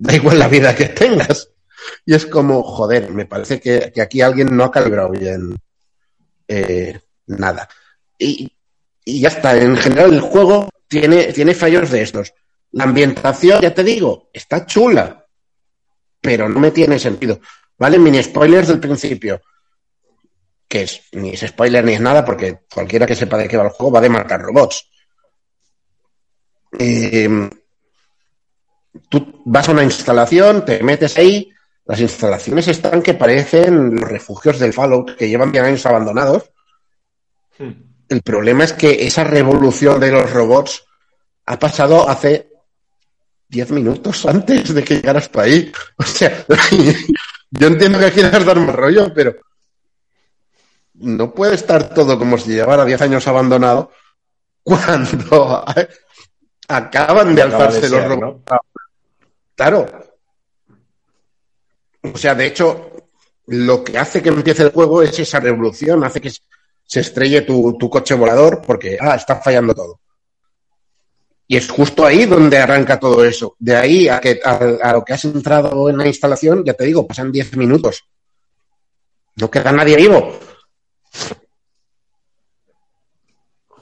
Da 0.00 0.14
igual 0.14 0.38
la 0.38 0.46
vida 0.46 0.76
que 0.76 0.90
tengas. 0.90 1.50
Y 2.06 2.14
es 2.14 2.24
como, 2.26 2.62
joder, 2.62 3.10
me 3.10 3.26
parece 3.26 3.58
que, 3.58 3.90
que 3.92 4.00
aquí 4.00 4.20
alguien 4.20 4.56
no 4.56 4.62
ha 4.62 4.70
calibrado 4.70 5.10
bien 5.10 5.56
eh, 6.46 7.00
nada. 7.26 7.68
Y, 8.16 8.48
y, 9.04 9.20
ya 9.20 9.28
está. 9.28 9.56
En 9.56 9.76
general, 9.76 10.14
el 10.14 10.20
juego 10.20 10.68
tiene, 10.86 11.32
tiene 11.32 11.52
fallos 11.52 11.90
de 11.90 12.02
estos. 12.02 12.32
La 12.70 12.84
ambientación, 12.84 13.60
ya 13.60 13.74
te 13.74 13.82
digo, 13.82 14.30
está 14.32 14.66
chula, 14.66 15.26
pero 16.20 16.48
no 16.48 16.60
me 16.60 16.70
tiene 16.70 16.98
sentido. 16.98 17.40
¿Vale? 17.78 17.98
Mini 17.98 18.22
spoilers 18.22 18.68
del 18.68 18.80
principio. 18.80 19.40
Que 20.66 20.82
es, 20.82 21.02
ni 21.12 21.30
es 21.30 21.40
spoiler 21.40 21.84
ni 21.84 21.94
es 21.94 22.00
nada, 22.00 22.24
porque 22.24 22.60
cualquiera 22.72 23.06
que 23.06 23.14
sepa 23.14 23.38
de 23.38 23.48
qué 23.48 23.56
va 23.56 23.64
el 23.64 23.70
juego 23.70 23.92
va 23.92 24.00
de 24.00 24.10
matar 24.10 24.40
robots. 24.40 24.88
Eh, 26.78 27.50
tú 29.08 29.42
vas 29.46 29.68
a 29.68 29.72
una 29.72 29.84
instalación, 29.84 30.64
te 30.64 30.82
metes 30.82 31.16
ahí, 31.16 31.50
las 31.84 32.00
instalaciones 32.00 32.68
están 32.68 33.00
que 33.02 33.14
parecen 33.14 33.94
los 33.94 34.08
refugios 34.08 34.58
del 34.58 34.74
Fallout 34.74 35.16
que 35.16 35.28
llevan 35.28 35.50
bien 35.52 35.64
años 35.64 35.86
abandonados. 35.86 36.50
Hmm. 37.58 37.72
El 38.08 38.22
problema 38.22 38.64
es 38.64 38.72
que 38.74 39.06
esa 39.06 39.24
revolución 39.24 40.00
de 40.00 40.10
los 40.10 40.30
robots 40.30 40.84
ha 41.46 41.58
pasado 41.58 42.08
hace 42.08 42.50
10 43.48 43.70
minutos 43.72 44.26
antes 44.26 44.74
de 44.74 44.84
que 44.84 44.96
llegaras 44.96 45.30
tú 45.30 45.40
ahí. 45.40 45.72
O 45.96 46.02
sea, 46.02 46.44
yo 47.50 47.66
entiendo 47.66 47.98
que 47.98 48.12
quieras 48.12 48.44
dar 48.44 48.58
más 48.58 48.74
rollo, 48.74 49.12
pero 49.14 49.36
no 50.94 51.32
puede 51.32 51.54
estar 51.54 51.94
todo 51.94 52.18
como 52.18 52.36
si 52.38 52.50
llevara 52.50 52.84
10 52.84 53.00
años 53.02 53.26
abandonado 53.26 53.92
cuando 54.62 55.64
acaban 56.68 57.34
de 57.34 57.42
alzarse 57.42 57.80
de 57.80 57.88
ser, 57.88 57.98
los 57.98 58.08
robots. 58.08 58.42
¿no? 58.50 58.60
Claro. 59.54 59.86
O 62.02 62.18
sea, 62.18 62.34
de 62.34 62.46
hecho, 62.46 62.92
lo 63.46 63.82
que 63.82 63.98
hace 63.98 64.22
que 64.22 64.28
empiece 64.28 64.62
el 64.62 64.72
juego 64.72 65.02
es 65.02 65.18
esa 65.18 65.40
revolución, 65.40 66.04
hace 66.04 66.20
que 66.20 66.30
se 66.30 67.00
estrelle 67.00 67.42
tu, 67.42 67.76
tu 67.78 67.88
coche 67.88 68.14
volador 68.14 68.62
porque, 68.64 68.98
ah, 69.00 69.14
está 69.14 69.36
fallando 69.36 69.74
todo. 69.74 70.00
Y 71.50 71.56
es 71.56 71.68
justo 71.70 72.04
ahí 72.04 72.26
donde 72.26 72.58
arranca 72.58 73.00
todo 73.00 73.24
eso. 73.24 73.56
De 73.58 73.74
ahí 73.74 74.06
a, 74.06 74.20
que, 74.20 74.38
a, 74.44 74.92
lo 74.92 75.02
que 75.02 75.14
has 75.14 75.24
entrado 75.24 75.88
en 75.88 75.96
la 75.96 76.06
instalación, 76.06 76.62
ya 76.62 76.74
te 76.74 76.84
digo, 76.84 77.06
pasan 77.06 77.32
10 77.32 77.56
minutos. 77.56 78.04
No 79.36 79.50
queda 79.50 79.72
nadie 79.72 79.96
vivo. 79.96 80.38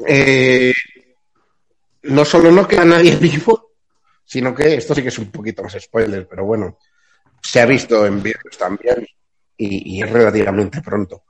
Eh, 0.07 0.73
no 2.05 2.25
solo 2.25 2.53
no 2.53 2.69
queda 2.69 2.85
nadie 2.85 3.17
vivo, 3.21 3.73
sino 4.25 4.55
que 4.55 4.75
esto 4.75 4.95
sí 4.95 5.03
que 5.03 5.09
es 5.09 5.19
un 5.19 5.33
poquito 5.33 5.65
más 5.65 5.77
spoiler, 5.81 6.29
pero 6.29 6.45
bueno, 6.45 6.79
se 7.43 7.61
ha 7.61 7.67
visto 7.67 8.07
en 8.07 8.23
vídeos 8.23 8.57
también 8.59 9.07
y, 9.57 10.03
es 10.03 10.11
relativamente 10.11 10.81
pronto. 10.83 11.25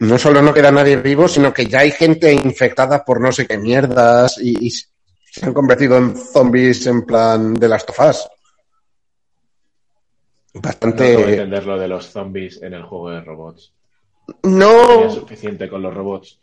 No 0.00 0.16
solo 0.16 0.40
no 0.40 0.54
queda 0.54 0.70
nadie 0.70 0.96
vivo, 0.96 1.26
sino 1.26 1.52
que 1.52 1.66
ya 1.66 1.80
hay 1.80 1.90
gente 1.90 2.32
infectada 2.32 3.04
por 3.04 3.20
no 3.20 3.32
sé 3.32 3.46
qué 3.46 3.58
mierdas 3.58 4.38
y 4.40 4.70
se 5.38 5.46
han 5.46 5.54
convertido 5.54 5.96
en 5.96 6.16
zombies 6.16 6.86
en 6.86 7.06
plan 7.06 7.54
de 7.54 7.68
las 7.68 7.86
tofás. 7.86 8.28
Bastante. 10.54 11.14
No 11.14 11.28
entender 11.28 11.66
lo 11.66 11.78
de 11.78 11.88
los 11.88 12.10
zombies 12.10 12.60
en 12.62 12.74
el 12.74 12.82
juego 12.82 13.10
de 13.10 13.20
robots. 13.20 13.72
No. 14.42 15.04
Es 15.06 15.14
suficiente 15.14 15.68
con 15.68 15.82
los 15.82 15.94
robots. 15.94 16.40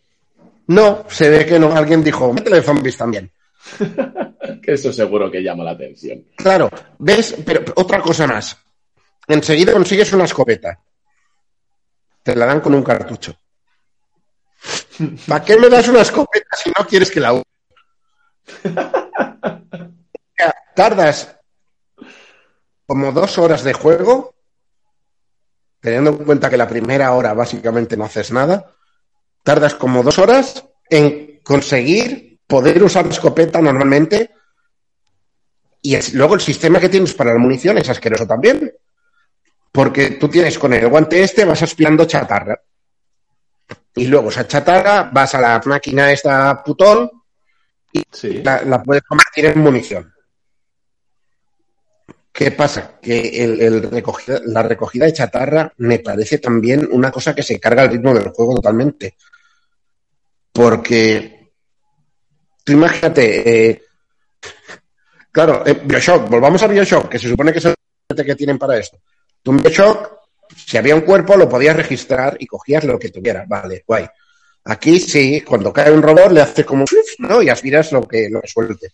No, 0.67 1.05
se 1.09 1.29
ve 1.29 1.45
que 1.45 1.59
no. 1.59 1.73
Alguien 1.73 2.03
dijo, 2.03 2.31
métele 2.31 2.61
zombies 2.61 2.97
también. 2.97 3.31
que 4.63 4.73
eso 4.73 4.93
seguro 4.93 5.29
que 5.29 5.43
llama 5.43 5.63
la 5.63 5.71
atención. 5.71 6.25
Claro, 6.35 6.69
ves, 6.99 7.35
pero 7.45 7.73
otra 7.75 8.01
cosa 8.01 8.25
más. 8.27 8.57
Enseguida 9.27 9.73
consigues 9.73 10.13
una 10.13 10.25
escopeta. 10.25 10.79
Te 12.23 12.35
la 12.35 12.45
dan 12.45 12.61
con 12.61 12.73
un 12.73 12.83
cartucho. 12.83 13.35
¿Para 15.27 15.43
qué 15.43 15.57
me 15.57 15.69
das 15.69 15.87
una 15.89 16.01
escopeta 16.01 16.55
si 16.55 16.69
no 16.69 16.87
quieres 16.87 17.11
que 17.11 17.19
la 17.19 17.33
use? 17.33 17.54
Tardas 20.75 21.37
como 22.85 23.11
dos 23.11 23.37
horas 23.37 23.63
de 23.63 23.73
juego, 23.73 24.35
teniendo 25.79 26.11
en 26.11 26.17
cuenta 26.17 26.49
que 26.49 26.57
la 26.57 26.67
primera 26.67 27.13
hora 27.13 27.33
básicamente 27.33 27.97
no 27.97 28.05
haces 28.05 28.31
nada, 28.31 28.75
tardas 29.43 29.75
como 29.75 30.03
dos 30.03 30.19
horas 30.19 30.65
en 30.89 31.39
conseguir 31.43 32.39
poder 32.45 32.83
usar 32.83 33.05
la 33.05 33.13
escopeta 33.13 33.61
normalmente 33.61 34.35
y 35.85 35.95
luego 36.13 36.33
el 36.33 36.41
sistema 36.41 36.79
que 36.79 36.89
tienes 36.89 37.13
para 37.13 37.31
la 37.31 37.37
munición 37.37 37.77
es 37.77 37.87
asqueroso 37.87 38.25
también. 38.25 38.73
Porque 39.71 40.11
tú 40.11 40.27
tienes 40.27 40.57
con 40.57 40.73
el 40.73 40.87
guante 40.87 41.21
este, 41.21 41.45
vas 41.45 41.61
aspirando 41.61 42.05
chatarra. 42.05 42.59
Y 43.93 44.07
luego 44.07 44.29
esa 44.29 44.47
chatarra 44.47 45.11
vas 45.13 45.35
a 45.35 45.41
la 45.41 45.61
máquina 45.63 46.11
esta 46.11 46.63
putón 46.63 47.11
la, 48.43 48.83
puedes 48.83 49.03
convertir 49.03 49.45
en 49.45 49.59
munición. 49.59 50.13
¿Qué 52.31 52.51
pasa? 52.51 52.99
Que 53.01 53.43
el, 53.43 53.91
la 54.45 54.63
recogida 54.63 55.05
de 55.05 55.13
chatarra 55.13 55.71
me 55.77 55.99
parece 55.99 56.39
también 56.39 56.87
una 56.91 57.11
cosa 57.11 57.33
que 57.33 57.43
se 57.43 57.59
carga 57.59 57.83
el 57.83 57.91
ritmo 57.91 58.13
del 58.13 58.29
juego 58.29 58.55
totalmente. 58.55 59.15
Porque 60.51 61.51
tú 62.63 62.73
imagínate, 62.73 63.69
eh, 63.69 63.83
claro, 65.31 65.63
eh, 65.65 65.81
Bioshock, 65.83 66.29
volvamos 66.29 66.61
a 66.63 66.67
Bioshock, 66.67 67.09
que 67.09 67.19
se 67.19 67.29
supone 67.29 67.53
que 67.53 67.59
es 67.59 67.65
el 67.65 68.25
que 68.25 68.35
tienen 68.35 68.57
para 68.57 68.77
esto. 68.77 68.97
Tú 69.41 69.51
en 69.51 69.57
Bioshock 69.57 70.25
si 70.55 70.77
había 70.77 70.95
un 70.95 71.01
cuerpo, 71.01 71.35
lo 71.35 71.49
podías 71.49 71.75
registrar 71.75 72.37
y 72.39 72.47
cogías 72.47 72.83
lo 72.83 72.99
que 72.99 73.09
tuviera. 73.09 73.45
Vale, 73.47 73.83
guay. 73.87 74.07
Aquí 74.65 74.99
sí, 74.99 75.41
cuando 75.41 75.71
cae 75.71 75.91
un 75.91 76.01
robot 76.01 76.31
le 76.31 76.41
hace 76.41 76.65
como 76.65 76.85
¿no? 77.19 77.41
y 77.41 77.49
aspiras 77.49 77.91
lo 77.91 78.07
que 78.07 78.29
lo 78.29 78.41
suelte. 78.45 78.89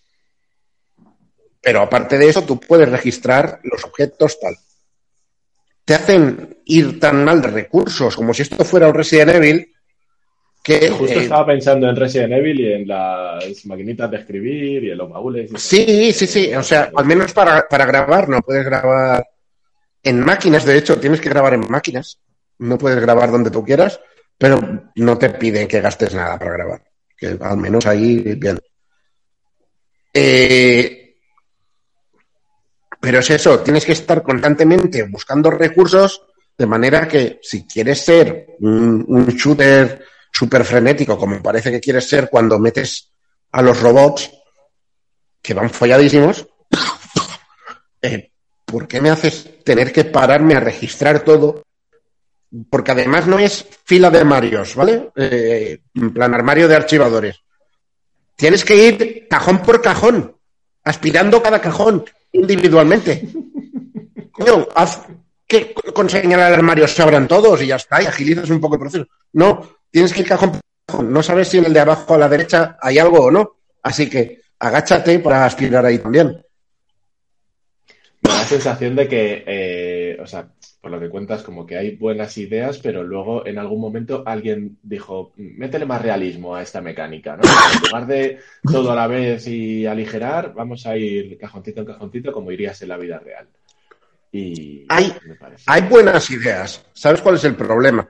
Pero 1.62 1.82
aparte 1.82 2.18
de 2.18 2.28
eso, 2.28 2.44
tú 2.44 2.60
puedes 2.60 2.90
registrar 2.90 3.60
los 3.64 3.84
objetos 3.86 4.40
tal. 4.40 4.56
Te 5.86 5.94
hacen 5.94 6.58
ir 6.66 7.00
tan 7.00 7.24
mal 7.24 7.42
de 7.42 7.48
recursos 7.50 8.16
como 8.16 8.34
si 8.34 8.42
esto 8.42 8.66
fuera 8.66 8.88
un 8.88 8.96
Resident 8.96 9.36
Evil 9.36 9.72
que. 10.64 10.90
Justo 10.90 11.20
eh, 11.20 11.24
estaba 11.24 11.46
pensando 11.46 11.88
en 11.90 11.96
Resident 11.96 12.34
Evil 12.34 12.60
y 12.60 12.74
en 12.74 12.88
las 12.88 13.66
maquinitas 13.66 14.12
de 14.12 14.18
escribir 14.18 14.84
y 14.84 14.92
en 14.92 14.98
los 14.98 15.10
baúles. 15.10 15.52
sí, 15.56 16.12
sí, 16.12 16.28
sí. 16.28 16.54
O 16.54 16.64
sea, 16.64 16.92
al 16.94 17.06
menos 17.06 17.32
para, 17.34 17.68
para 17.70 17.86
grabar, 17.86 18.28
no 18.28 18.42
puedes 18.42 18.66
grabar 18.66 19.26
en 20.04 20.20
máquinas, 20.20 20.66
de 20.66 20.78
hecho, 20.78 21.00
tienes 21.00 21.22
que 21.22 21.30
grabar 21.30 21.54
en 21.54 21.70
máquinas. 21.70 22.20
No 22.58 22.78
puedes 22.78 23.00
grabar 23.00 23.32
donde 23.32 23.50
tú 23.50 23.64
quieras, 23.64 24.00
pero 24.42 24.60
no 24.96 25.20
te 25.20 25.30
piden 25.30 25.68
que 25.68 25.82
gastes 25.82 26.16
nada 26.16 26.40
para 26.40 26.54
grabar. 26.54 26.84
Que 27.16 27.38
al 27.40 27.58
menos 27.58 27.86
ahí, 27.86 28.34
bien. 28.34 28.60
Eh, 30.12 31.16
pero 33.00 33.20
es 33.20 33.30
eso, 33.30 33.60
tienes 33.60 33.86
que 33.86 33.92
estar 33.92 34.24
constantemente 34.24 35.04
buscando 35.04 35.52
recursos 35.52 36.24
de 36.58 36.66
manera 36.66 37.08
que 37.08 37.40
si 37.44 37.68
quieres 37.68 38.04
ser 38.04 38.56
un, 38.62 39.28
shooter 39.28 40.06
súper 40.32 40.66
frenético, 40.66 41.20
como 41.20 41.40
parece 41.40 41.70
que 41.70 41.80
quieres 41.80 42.10
ser 42.10 42.28
cuando 42.28 42.58
metes 42.58 43.12
a 43.52 43.62
los 43.62 43.80
robots 43.80 44.32
que 45.40 45.54
van 45.54 45.70
folladísimos, 45.70 46.48
eh, 48.02 48.32
¿por 48.66 48.88
qué 48.88 49.02
me 49.02 49.12
haces 49.12 49.64
tener 49.64 49.94
que 49.94 50.06
pararme 50.06 50.56
a 50.56 50.62
registrar 50.62 51.20
todo? 51.20 51.62
Porque 52.70 52.92
además 52.92 53.28
no 53.28 53.40
es 53.40 53.66
fila 53.86 54.10
de 54.10 54.20
armarios, 54.20 54.76
¿vale? 54.76 55.10
Eh, 55.16 55.80
en 55.96 56.14
plan 56.14 56.34
armario 56.34 56.68
de 56.68 56.76
archivadores. 56.76 57.40
Tienes 58.36 58.66
que 58.66 58.76
ir 58.76 59.28
cajón 59.30 59.62
por 59.62 59.82
cajón, 59.82 60.36
aspirando 60.84 61.42
cada 61.42 61.62
cajón 61.62 62.06
individualmente. 62.32 63.30
Coño, 64.32 64.68
haz 64.76 65.04
que 65.48 65.74
con 65.74 66.10
señalar 66.10 66.50
el 66.50 66.60
armario 66.60 66.88
se 66.88 67.02
abran 67.02 67.28
todos 67.28 67.62
y 67.62 67.68
ya 67.68 67.76
está, 67.76 68.02
y 68.02 68.06
agilizas 68.06 68.50
un 68.50 68.60
poco 68.60 68.76
el 68.76 68.82
proceso. 68.82 69.08
No, 69.34 69.78
tienes 69.90 70.14
que 70.14 70.22
ir 70.22 70.28
cajón 70.28 70.52
por 70.52 70.62
cajón. 70.86 71.14
No 71.14 71.24
sabes 71.24 71.48
si 71.48 71.58
en 71.58 71.66
el 71.66 71.74
de 71.74 71.80
abajo 71.80 72.16
a 72.16 72.18
la 72.18 72.30
derecha 72.30 72.78
hay 72.82 73.00
algo 73.00 73.26
o 73.26 73.32
no. 73.32 73.58
Así 73.84 74.10
que 74.10 74.42
agáchate 74.60 75.20
para 75.20 75.46
aspirar 75.46 75.86
ahí 75.86 76.00
también 76.00 76.42
la 78.22 78.44
sensación 78.46 78.96
de 78.96 79.08
que, 79.08 79.44
eh, 79.46 80.18
o 80.22 80.28
sea, 80.28 80.48
por 80.82 80.90
lo 80.90 81.00
que 81.00 81.10
cuentas, 81.10 81.44
como 81.44 81.66
que 81.66 81.78
hay 81.78 81.96
buenas 81.96 82.36
ideas, 82.40 82.80
pero 82.80 83.04
luego 83.04 83.46
en 83.46 83.60
algún 83.60 83.80
momento 83.80 84.24
alguien 84.26 84.80
dijo, 84.82 85.32
métele 85.36 85.86
más 85.86 86.02
realismo 86.02 86.56
a 86.56 86.64
esta 86.64 86.82
mecánica, 86.82 87.38
¿no? 87.38 87.44
En 87.44 87.80
lugar 87.88 88.08
de 88.08 88.40
todo 88.64 88.92
a 88.92 88.96
la 88.96 89.06
vez 89.06 89.48
y 89.48 89.86
aligerar, 89.86 90.54
vamos 90.56 90.88
a 90.88 90.98
ir 90.98 91.38
cajoncito 91.38 91.82
en 91.82 91.86
cajoncito 91.86 92.32
como 92.32 92.52
irías 92.52 92.82
en 92.82 92.90
la 92.90 92.98
vida 92.98 93.20
real. 93.20 93.48
Y 94.32 94.86
hay, 94.90 95.14
hay 95.68 95.82
buenas 95.84 96.32
ideas. 96.32 96.84
¿Sabes 96.94 97.22
cuál 97.22 97.36
es 97.36 97.44
el 97.44 97.56
problema? 97.56 98.10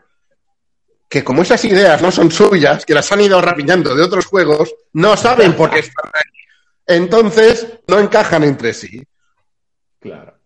Que 1.10 1.25
como 1.25 1.41
esas 1.41 1.65
ideas 1.65 2.01
no 2.01 2.10
son 2.10 2.31
suyas, 2.31 2.86
que 2.86 2.93
las 2.93 3.12
han 3.12 3.19
ido 3.19 3.41
rapiñando 3.41 3.93
de 3.93 4.03
otros 4.03 4.27
juegos, 4.27 4.73
no 4.93 5.17
saben 5.17 5.57
por 5.57 5.71
qué 5.71 5.79
están 5.79 6.10
ahí. 6.13 6.95
Entonces, 6.95 7.67
no 7.88 7.99
encajan 7.99 8.43
entre 8.43 8.71
sí. 8.73 9.03
Claro. 9.99 10.40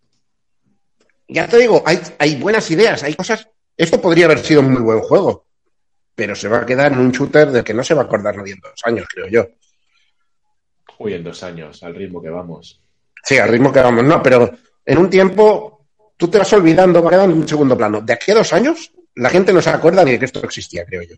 Ya 1.27 1.47
te 1.47 1.57
digo, 1.57 1.83
hay, 1.85 1.99
hay 2.19 2.35
buenas 2.35 2.69
ideas, 2.71 3.03
hay 3.03 3.15
cosas. 3.15 3.47
Esto 3.75 3.99
podría 3.99 4.25
haber 4.25 4.39
sido 4.39 4.61
un 4.61 4.71
muy 4.71 4.81
buen 4.81 4.99
juego, 4.99 5.45
pero 6.13 6.35
se 6.35 6.47
va 6.47 6.59
a 6.59 6.65
quedar 6.65 6.93
en 6.93 6.99
un 6.99 7.11
shooter 7.11 7.51
del 7.51 7.63
que 7.63 7.73
no 7.73 7.83
se 7.83 7.93
va 7.93 8.03
a 8.03 8.05
acordar 8.05 8.37
nadie 8.37 8.53
en 8.53 8.59
dos 8.59 8.81
años, 8.83 9.07
creo 9.11 9.27
yo. 9.27 9.47
Uy, 10.99 11.13
en 11.13 11.23
dos 11.23 11.43
años, 11.43 11.83
al 11.83 11.95
ritmo 11.95 12.21
que 12.21 12.29
vamos. 12.29 12.81
Sí, 13.23 13.37
al 13.37 13.49
ritmo 13.49 13.73
que 13.73 13.79
vamos, 13.79 14.03
no, 14.03 14.21
pero 14.21 14.49
en 14.85 14.97
un 14.97 15.09
tiempo 15.09 15.87
tú 16.15 16.27
te 16.27 16.37
vas 16.37 16.53
olvidando, 16.53 17.03
va 17.03 17.09
quedando 17.09 17.33
en 17.33 17.41
un 17.41 17.47
segundo 17.47 17.75
plano. 17.75 18.01
De 18.01 18.13
aquí 18.13 18.31
a 18.31 18.35
dos 18.35 18.53
años, 18.53 18.91
la 19.15 19.29
gente 19.29 19.51
no 19.51 19.61
se 19.61 19.71
acuerda 19.71 20.03
ni 20.03 20.11
de 20.11 20.19
que 20.19 20.25
esto 20.25 20.43
existía, 20.43 20.85
creo 20.85 21.01
yo. 21.01 21.15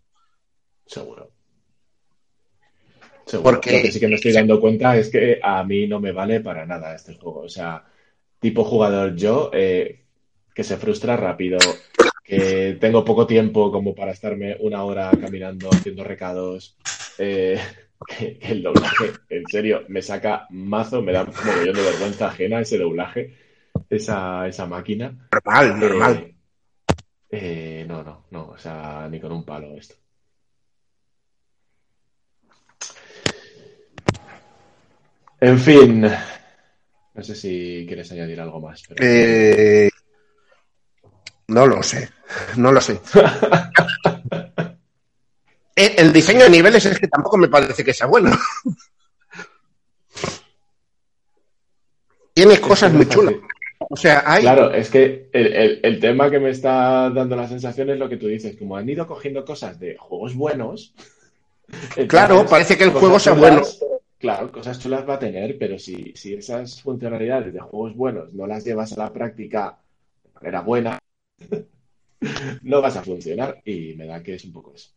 Seguro. 0.85 1.29
Seguro. 3.25 3.51
Porque... 3.51 3.77
Lo 3.77 3.81
que 3.83 3.91
sí 3.91 3.99
que 3.99 4.07
me 4.07 4.15
estoy 4.15 4.31
dando 4.31 4.59
cuenta 4.59 4.97
es 4.97 5.09
que 5.09 5.39
a 5.43 5.63
mí 5.63 5.85
no 5.85 5.99
me 5.99 6.11
vale 6.11 6.39
para 6.39 6.65
nada 6.65 6.95
este 6.95 7.13
juego. 7.15 7.41
O 7.41 7.49
sea, 7.49 7.83
tipo 8.39 8.63
jugador 8.63 9.15
yo, 9.15 9.49
eh, 9.53 10.03
que 10.53 10.63
se 10.63 10.77
frustra 10.77 11.17
rápido, 11.17 11.57
que 12.23 12.77
tengo 12.79 13.05
poco 13.05 13.27
tiempo 13.27 13.71
como 13.71 13.95
para 13.95 14.11
estarme 14.11 14.57
una 14.59 14.83
hora 14.83 15.11
caminando 15.19 15.69
haciendo 15.69 16.03
recados. 16.03 16.77
Eh, 17.17 17.59
el 18.41 18.63
doblaje, 18.63 19.13
en 19.29 19.47
serio, 19.47 19.83
me 19.87 20.01
saca 20.01 20.47
mazo, 20.49 21.01
me 21.01 21.11
da 21.11 21.23
un 21.23 21.33
mogollón 21.45 21.75
de 21.75 21.83
vergüenza 21.83 22.27
ajena 22.27 22.61
ese 22.61 22.77
doblaje, 22.77 23.35
esa, 23.89 24.47
esa 24.47 24.65
máquina. 24.65 25.29
Normal, 25.31 26.33
eh, 27.29 27.85
normal. 27.85 27.85
no, 27.87 28.03
no, 28.03 28.25
no, 28.31 28.51
o 28.51 28.57
sea, 28.57 29.07
ni 29.09 29.19
con 29.19 29.31
un 29.31 29.43
palo 29.43 29.75
esto. 29.75 29.95
En 35.39 35.59
fin, 35.59 36.03
no 37.17 37.23
sé 37.23 37.35
si 37.35 37.83
quieres 37.87 38.11
añadir 38.11 38.39
algo 38.39 38.61
más. 38.61 38.83
Eh, 38.99 39.89
no 41.47 41.65
lo 41.65 41.81
sé, 41.81 42.09
no 42.55 42.71
lo 42.71 42.79
sé. 42.79 42.99
Eh, 45.79 45.93
el 45.99 46.11
diseño 46.11 46.45
de 46.45 46.49
niveles 46.49 46.83
es 46.87 46.97
que 46.97 47.07
tampoco 47.07 47.37
me 47.37 47.49
parece 47.49 47.83
que 47.83 47.93
sea 47.93 48.07
bueno. 48.07 48.31
Tiene 52.33 52.59
cosas 52.59 52.91
muy 52.91 53.07
chulas. 53.07 53.35
O 53.77 53.95
sea, 53.95 54.23
hay... 54.25 54.41
Claro, 54.41 54.73
es 54.73 54.89
que 54.89 55.29
el, 55.31 55.99
tema 55.99 56.31
que 56.31 56.39
me 56.39 56.49
está 56.49 57.11
dando 57.11 57.35
la 57.35 57.47
sensación 57.47 57.91
es 57.91 57.99
lo 57.99 58.09
que 58.09 58.17
tú 58.17 58.25
dices, 58.25 58.57
como 58.57 58.75
han 58.75 58.89
ido 58.89 59.05
cogiendo 59.05 59.45
cosas 59.45 59.79
de 59.79 59.95
juegos 59.97 60.33
buenos. 60.33 60.95
claro, 62.07 62.43
parece 62.47 62.75
que 62.75 62.85
el 62.85 62.89
juego 62.89 63.19
sea 63.19 63.33
bueno. 63.33 63.61
Claro, 64.17 64.51
cosas 64.51 64.79
chulas 64.79 65.07
va 65.07 65.15
a 65.15 65.19
tener, 65.19 65.57
pero 65.59 65.77
si, 65.77 66.13
si 66.15 66.33
esas 66.33 66.81
funcionalidades 66.81 67.53
de 67.53 67.59
juegos 67.59 67.95
buenos 67.95 68.33
no 68.33 68.47
las 68.47 68.63
llevas 68.63 68.93
a 68.93 69.03
la 69.03 69.13
práctica 69.13 69.77
de 70.23 70.31
manera 70.33 70.61
buena, 70.61 70.99
no 72.63 72.81
vas 72.81 72.97
a 72.97 73.03
funcionar 73.03 73.61
y 73.63 73.93
me 73.95 74.07
da 74.07 74.23
que 74.23 74.35
es 74.35 74.45
un 74.45 74.53
poco 74.53 74.73
eso. 74.73 74.89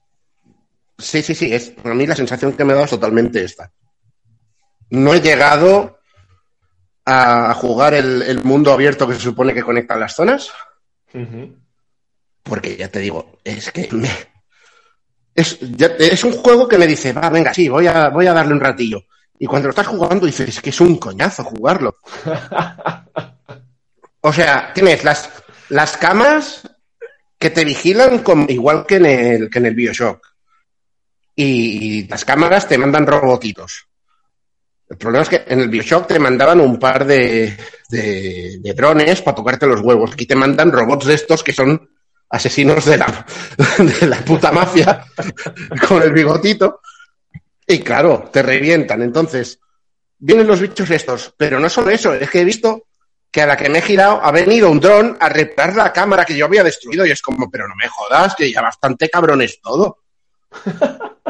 Sí, 0.97 1.23
sí, 1.23 1.35
sí, 1.35 1.53
es, 1.53 1.75
a 1.85 1.95
mí 1.95 2.07
la 2.07 2.17
sensación 2.17 2.55
que 2.55 2.65
me 2.65 2.75
da 2.75 2.85
es 2.85 2.91
totalmente 2.91 3.45
esta. 3.45 3.71
No 4.89 5.15
he 5.15 5.21
llegado 5.21 5.99
a 7.05 7.53
jugar 7.55 7.95
el, 7.95 8.43
mundo 8.45 8.73
abierto 8.73 9.07
que 9.07 9.15
se 9.15 9.21
supone 9.21 9.55
que 9.55 9.63
conecta 9.63 9.97
las 9.97 10.15
zonas, 10.15 10.51
porque 12.43 12.77
ya 12.77 12.89
te 12.89 13.01
digo, 13.01 13.39
es 13.45 13.71
que 13.71 13.89
me, 13.93 14.09
Es, 15.35 15.59
es 15.61 16.25
un 16.25 16.33
juego 16.33 16.67
que 16.69 16.79
me 16.79 16.87
dice, 16.87 17.13
va, 17.13 17.31
venga, 17.31 17.55
sí, 17.55 17.69
voy 17.69 17.87
a, 17.87 18.09
voy 18.09 18.27
a 18.27 18.33
darle 18.33 18.53
un 18.53 18.61
ratillo. 18.61 19.05
Y 19.39 19.47
cuando 19.47 19.69
lo 19.69 19.71
estás 19.71 19.87
jugando 19.87 20.27
dices, 20.27 20.49
es 20.49 20.61
que 20.61 20.71
es 20.71 20.81
un 20.81 20.99
coñazo 20.99 21.45
jugarlo. 21.45 21.97
o 24.21 24.33
sea, 24.33 24.71
tienes 24.75 25.03
las, 25.03 25.31
las 25.71 25.97
cámaras 25.97 26.69
que 27.39 27.49
te 27.49 27.65
vigilan 27.65 28.23
igual 28.49 28.85
que 28.87 28.97
en 28.97 29.07
el, 29.07 29.51
que 29.51 29.59
en 29.59 29.67
el 29.67 29.75
Bioshock. 29.75 30.27
Y, 31.35 32.07
las 32.07 32.27
cámaras 32.27 32.69
te 32.69 32.77
mandan 32.77 33.07
robotitos. 33.07 33.87
El 34.91 34.99
problema 34.99 35.23
es 35.23 35.29
que 35.31 35.45
en 35.47 35.61
el 35.61 35.71
Bioshock 35.71 36.07
te 36.07 36.19
mandaban 36.19 36.61
un 36.61 36.79
par 36.79 37.07
de, 37.07 37.57
de, 37.89 38.75
drones 38.77 39.23
para 39.23 39.37
tocarte 39.37 39.67
los 39.67 39.81
huevos. 39.81 40.13
Aquí 40.13 40.27
te 40.27 40.37
mandan 40.37 40.71
robots 40.71 41.07
de 41.07 41.15
estos 41.15 41.43
que 41.43 41.55
son 41.55 41.89
asesinos 42.31 42.85
de 42.85 42.97
la, 42.97 43.27
de 43.79 44.07
la 44.07 44.19
puta 44.25 44.53
mafia 44.53 45.05
con 45.89 46.03
el 46.03 46.13
bigotito. 46.13 46.81
Y 47.67 47.81
claro, 47.81 48.31
te 48.33 48.43
revientan. 48.43 49.03
Entonces, 49.03 49.61
vienen 50.19 50.47
los 50.47 50.61
bichos 50.61 50.91
estos. 50.91 51.35
Pero 51.37 51.61
no 51.61 51.69
solo 51.69 51.91
eso, 51.91 52.15
es 52.15 52.31
que 52.31 52.41
he 52.41 52.45
visto 52.45 52.87
que 53.31 53.43
a 53.43 53.47
la 53.47 53.57
que 53.57 53.69
me 53.69 53.79
he 53.79 53.83
girado 53.83 54.21
ha 54.23 54.33
venido 54.33 54.71
un 54.71 54.81
dron 54.81 55.17
a 55.21 55.29
reparar 55.29 55.77
la 55.77 55.93
cámara 55.93 56.25
que 56.25 56.37
yo 56.37 56.47
había 56.47 56.65
destruido 56.65 57.07
y 57.07 57.11
es 57.11 57.23
como, 57.23 57.51
pero 57.51 57.69
no 57.69 57.75
me 57.77 57.87
jodas, 57.89 58.35
que 58.35 58.51
ya 58.51 58.61
bastante 58.61 59.09
cabrón 59.09 59.43
es 59.43 59.61
todo. 59.61 59.99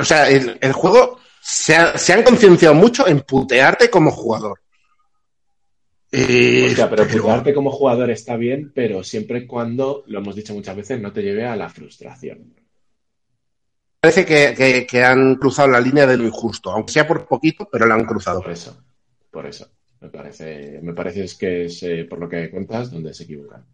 o 0.00 0.04
sea, 0.04 0.28
el, 0.28 0.72
juego 0.72 1.20
se, 1.40 1.74
han 1.74 2.22
concienciado 2.22 2.74
mucho 2.74 3.06
en 3.06 3.20
putearte 3.20 3.88
como 3.88 4.10
jugador. 4.10 4.60
Eh, 6.10 6.74
pero, 6.74 7.06
putearte 7.06 7.52
como 7.52 7.70
jugador 7.70 8.10
está 8.10 8.36
bien, 8.36 8.72
pero 8.74 9.04
siempre 9.04 9.40
y 9.40 9.46
cuando, 9.46 10.04
lo 10.06 10.20
hemos 10.20 10.34
dicho 10.34 10.54
muchas 10.54 10.76
veces, 10.76 11.00
no 11.00 11.12
te 11.12 11.22
lleve 11.22 11.44
a 11.44 11.54
la 11.54 11.68
frustración. 11.68 12.54
Parece 14.00 14.86
que, 14.86 15.04
han 15.04 15.36
cruzado 15.36 15.68
la 15.68 15.80
línea 15.80 16.06
de 16.06 16.16
lo 16.16 16.24
injusto, 16.24 16.70
aunque 16.70 16.92
sea 16.92 17.06
por 17.06 17.26
poquito, 17.26 17.68
pero 17.70 17.86
la 17.86 17.94
han 17.94 18.06
cruzado. 18.06 18.40
Por 18.40 18.52
eso, 18.52 18.82
por 19.30 19.46
eso. 19.46 19.68
Me 20.00 20.08
parece, 20.08 20.78
me 20.80 20.94
parece 20.94 21.26
que 21.36 21.64
es, 21.64 21.82
eh, 21.82 22.06
por 22.08 22.20
lo 22.20 22.28
que 22.28 22.50
cuentas, 22.50 22.90
donde 22.90 23.12
se 23.12 23.24
equivocan. 23.24 23.64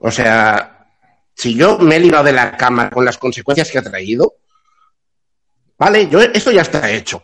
O 0.00 0.10
sea, 0.10 0.88
si 1.32 1.54
yo 1.54 1.78
me 1.78 1.96
he 1.96 2.00
librado 2.00 2.24
de 2.24 2.32
la 2.32 2.56
cama 2.56 2.90
con 2.90 3.04
las 3.04 3.16
consecuencias 3.16 3.70
que 3.70 3.78
ha 3.78 3.82
traído, 3.82 4.34
vale, 5.78 6.08
yo 6.08 6.20
esto 6.20 6.50
ya 6.50 6.62
está 6.62 6.90
hecho. 6.90 7.22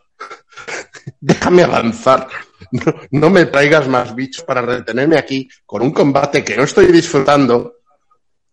Déjame 1.21 1.63
avanzar. 1.63 2.29
No, 3.11 3.31
me 3.31 3.47
traigas 3.47 3.89
más 3.89 4.15
bichos 4.15 4.45
para 4.45 4.63
retenerme 4.63 5.19
aquí 5.19 5.49
con 5.65 5.83
un 5.83 5.93
combate 5.93 6.45
que 6.45 6.57
no 6.57 6.65
estoy 6.65 6.87
disfrutando. 6.87 7.77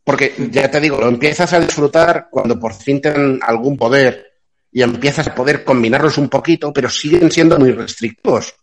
Porque 0.04 0.34
ya 0.52 0.70
te 0.70 0.80
digo, 0.80 1.00
lo 1.00 1.08
empiezas 1.08 1.54
a 1.54 1.60
disfrutar 1.60 2.28
cuando 2.30 2.60
por 2.60 2.74
fin 2.74 3.02
tienen 3.02 3.40
algún 3.42 3.78
poder 3.78 4.34
y 4.72 4.82
empiezas 4.82 5.28
a 5.28 5.36
poder 5.36 5.64
combinarlos 5.64 6.18
un 6.18 6.30
poquito, 6.30 6.74
pero 6.74 6.90
siguen 6.90 7.32
siendo 7.32 7.58
muy 7.58 7.72
restrictivos. 7.72 8.54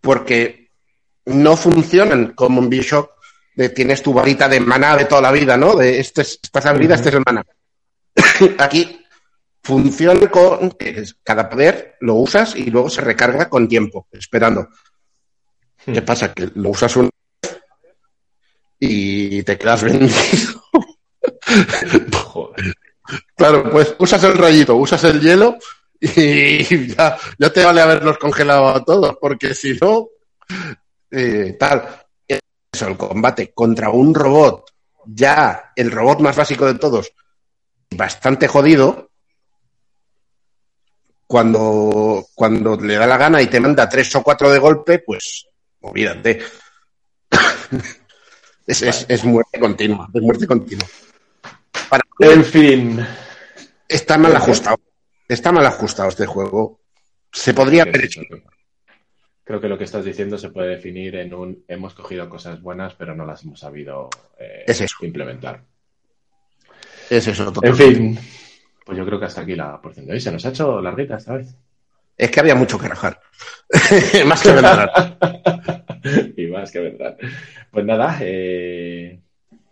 Porque 0.00 0.70
no 1.26 1.56
funcionan 1.56 2.32
como 2.32 2.62
en 2.62 2.70
Bioshock 2.70 3.10
de 3.54 3.68
tienes 3.68 4.02
tu 4.02 4.12
varita 4.12 4.48
de 4.48 4.60
maná 4.60 4.96
de 4.96 5.04
toda 5.04 5.20
la 5.20 5.32
vida, 5.32 5.56
¿no? 5.56 5.76
De 5.76 6.00
este 6.00 6.22
es, 6.22 6.40
esta 6.42 6.70
habilidad, 6.70 6.96
este 6.96 7.10
es 7.10 7.14
el 7.14 7.22
maná. 7.24 7.44
Aquí 8.58 9.03
funciona 9.64 10.30
con 10.30 10.70
que 10.72 11.04
cada 11.22 11.48
poder 11.48 11.96
lo 12.00 12.14
usas 12.14 12.54
y 12.54 12.70
luego 12.70 12.90
se 12.90 13.00
recarga 13.00 13.48
con 13.48 13.66
tiempo, 13.66 14.06
esperando. 14.12 14.68
¿Qué 15.84 16.00
hmm. 16.00 16.04
pasa? 16.04 16.32
Que 16.32 16.50
lo 16.54 16.70
usas 16.70 16.94
una 16.96 17.10
vez 17.42 17.60
y 18.78 19.42
te 19.42 19.58
quedas 19.58 19.82
vendido. 19.82 20.14
Claro, 23.36 23.70
pues 23.70 23.94
usas 23.98 24.24
el 24.24 24.32
rayito, 24.32 24.76
usas 24.76 25.04
el 25.04 25.20
hielo 25.20 25.58
y 26.00 26.86
ya, 26.86 27.18
ya 27.38 27.52
te 27.52 27.62
vale 27.62 27.82
haberlos 27.82 28.16
congelado 28.16 28.68
a 28.68 28.82
todos, 28.82 29.16
porque 29.20 29.54
si 29.54 29.76
no, 29.78 30.08
eh, 31.10 31.54
tal 31.58 32.04
el 32.82 32.96
combate 32.96 33.52
contra 33.52 33.90
un 33.90 34.14
robot, 34.14 34.70
ya 35.06 35.72
el 35.76 35.90
robot 35.90 36.20
más 36.20 36.36
básico 36.36 36.66
de 36.66 36.74
todos, 36.74 37.12
bastante 37.90 38.48
jodido, 38.48 39.10
cuando, 41.26 42.26
cuando 42.34 42.76
le 42.76 42.94
da 42.94 43.06
la 43.06 43.16
gana 43.16 43.42
y 43.42 43.46
te 43.46 43.60
manda 43.60 43.88
tres 43.88 44.14
o 44.14 44.22
cuatro 44.22 44.50
de 44.50 44.58
golpe, 44.58 44.98
pues 45.00 45.46
olvídate. 45.80 46.40
es, 48.66 49.24
muerte 49.24 49.58
continua, 49.58 50.08
es 50.12 50.22
muerte 50.22 50.46
continua. 50.46 50.86
en 52.20 52.44
fin. 52.44 53.06
Está 53.88 54.18
mal 54.18 54.34
ajustado. 54.34 54.78
Está 55.28 55.52
mal 55.52 55.66
ajustado 55.66 56.08
este 56.08 56.26
juego. 56.26 56.80
Se 57.32 57.54
podría 57.54 57.82
haber 57.82 58.04
hecho 58.04 58.20
creo 59.44 59.60
que 59.60 59.68
lo 59.68 59.78
que 59.78 59.84
estás 59.84 60.04
diciendo 60.04 60.38
se 60.38 60.48
puede 60.48 60.70
definir 60.70 61.16
en 61.16 61.34
un 61.34 61.64
hemos 61.68 61.94
cogido 61.94 62.28
cosas 62.28 62.60
buenas, 62.62 62.94
pero 62.94 63.14
no 63.14 63.26
las 63.26 63.44
hemos 63.44 63.60
sabido 63.60 64.08
eh, 64.38 64.64
implementar. 65.02 65.62
Es 67.10 67.26
eso. 67.28 67.52
En 67.62 67.76
fin, 67.76 68.18
pues 68.84 68.98
yo 68.98 69.06
creo 69.06 69.18
que 69.18 69.26
hasta 69.26 69.40
aquí 69.40 69.56
la 69.56 69.80
porción 69.80 70.06
de 70.06 70.12
hoy. 70.12 70.20
Se 70.20 70.30
nos 70.30 70.44
ha 70.44 70.50
hecho 70.50 70.80
larguita 70.80 71.16
esta 71.16 71.36
vez. 71.36 71.56
Es 72.16 72.30
que 72.30 72.40
había 72.40 72.54
mucho 72.54 72.78
que 72.78 72.88
rajar. 72.88 73.20
más 74.26 74.42
que 74.42 74.52
vendrán. 74.52 74.88
y 76.36 76.46
más 76.46 76.70
que 76.70 76.80
vendrán. 76.80 77.16
Pues 77.70 77.84
nada, 77.84 78.18
eh, 78.20 79.18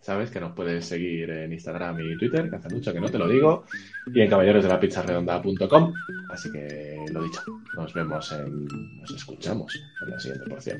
sabes 0.01 0.31
que 0.31 0.41
nos 0.41 0.53
puedes 0.53 0.85
seguir 0.85 1.31
en 1.31 1.53
Instagram 1.53 2.01
y 2.01 2.19
Twitter, 2.19 2.51
que 2.51 2.57
hace 2.57 2.69
mucho 2.75 2.93
que 2.93 3.01
no 3.01 3.09
te 3.09 3.19
lo 3.19 3.29
digo, 3.29 3.65
y 4.13 4.21
en 4.21 4.29
caballerosdelapizzaredonda.com. 4.29 5.95
Así 6.31 6.51
que 6.51 7.05
lo 7.13 7.23
dicho, 7.23 7.43
nos 7.77 7.95
vemos 7.95 8.33
en, 8.33 8.67
nos 9.01 9.11
escuchamos 9.13 9.73
en 10.05 10.11
la 10.11 10.19
siguiente 10.19 10.51
porción. 10.51 10.79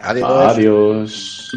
Adiós. 0.00 0.30
Adiós. 0.30 1.50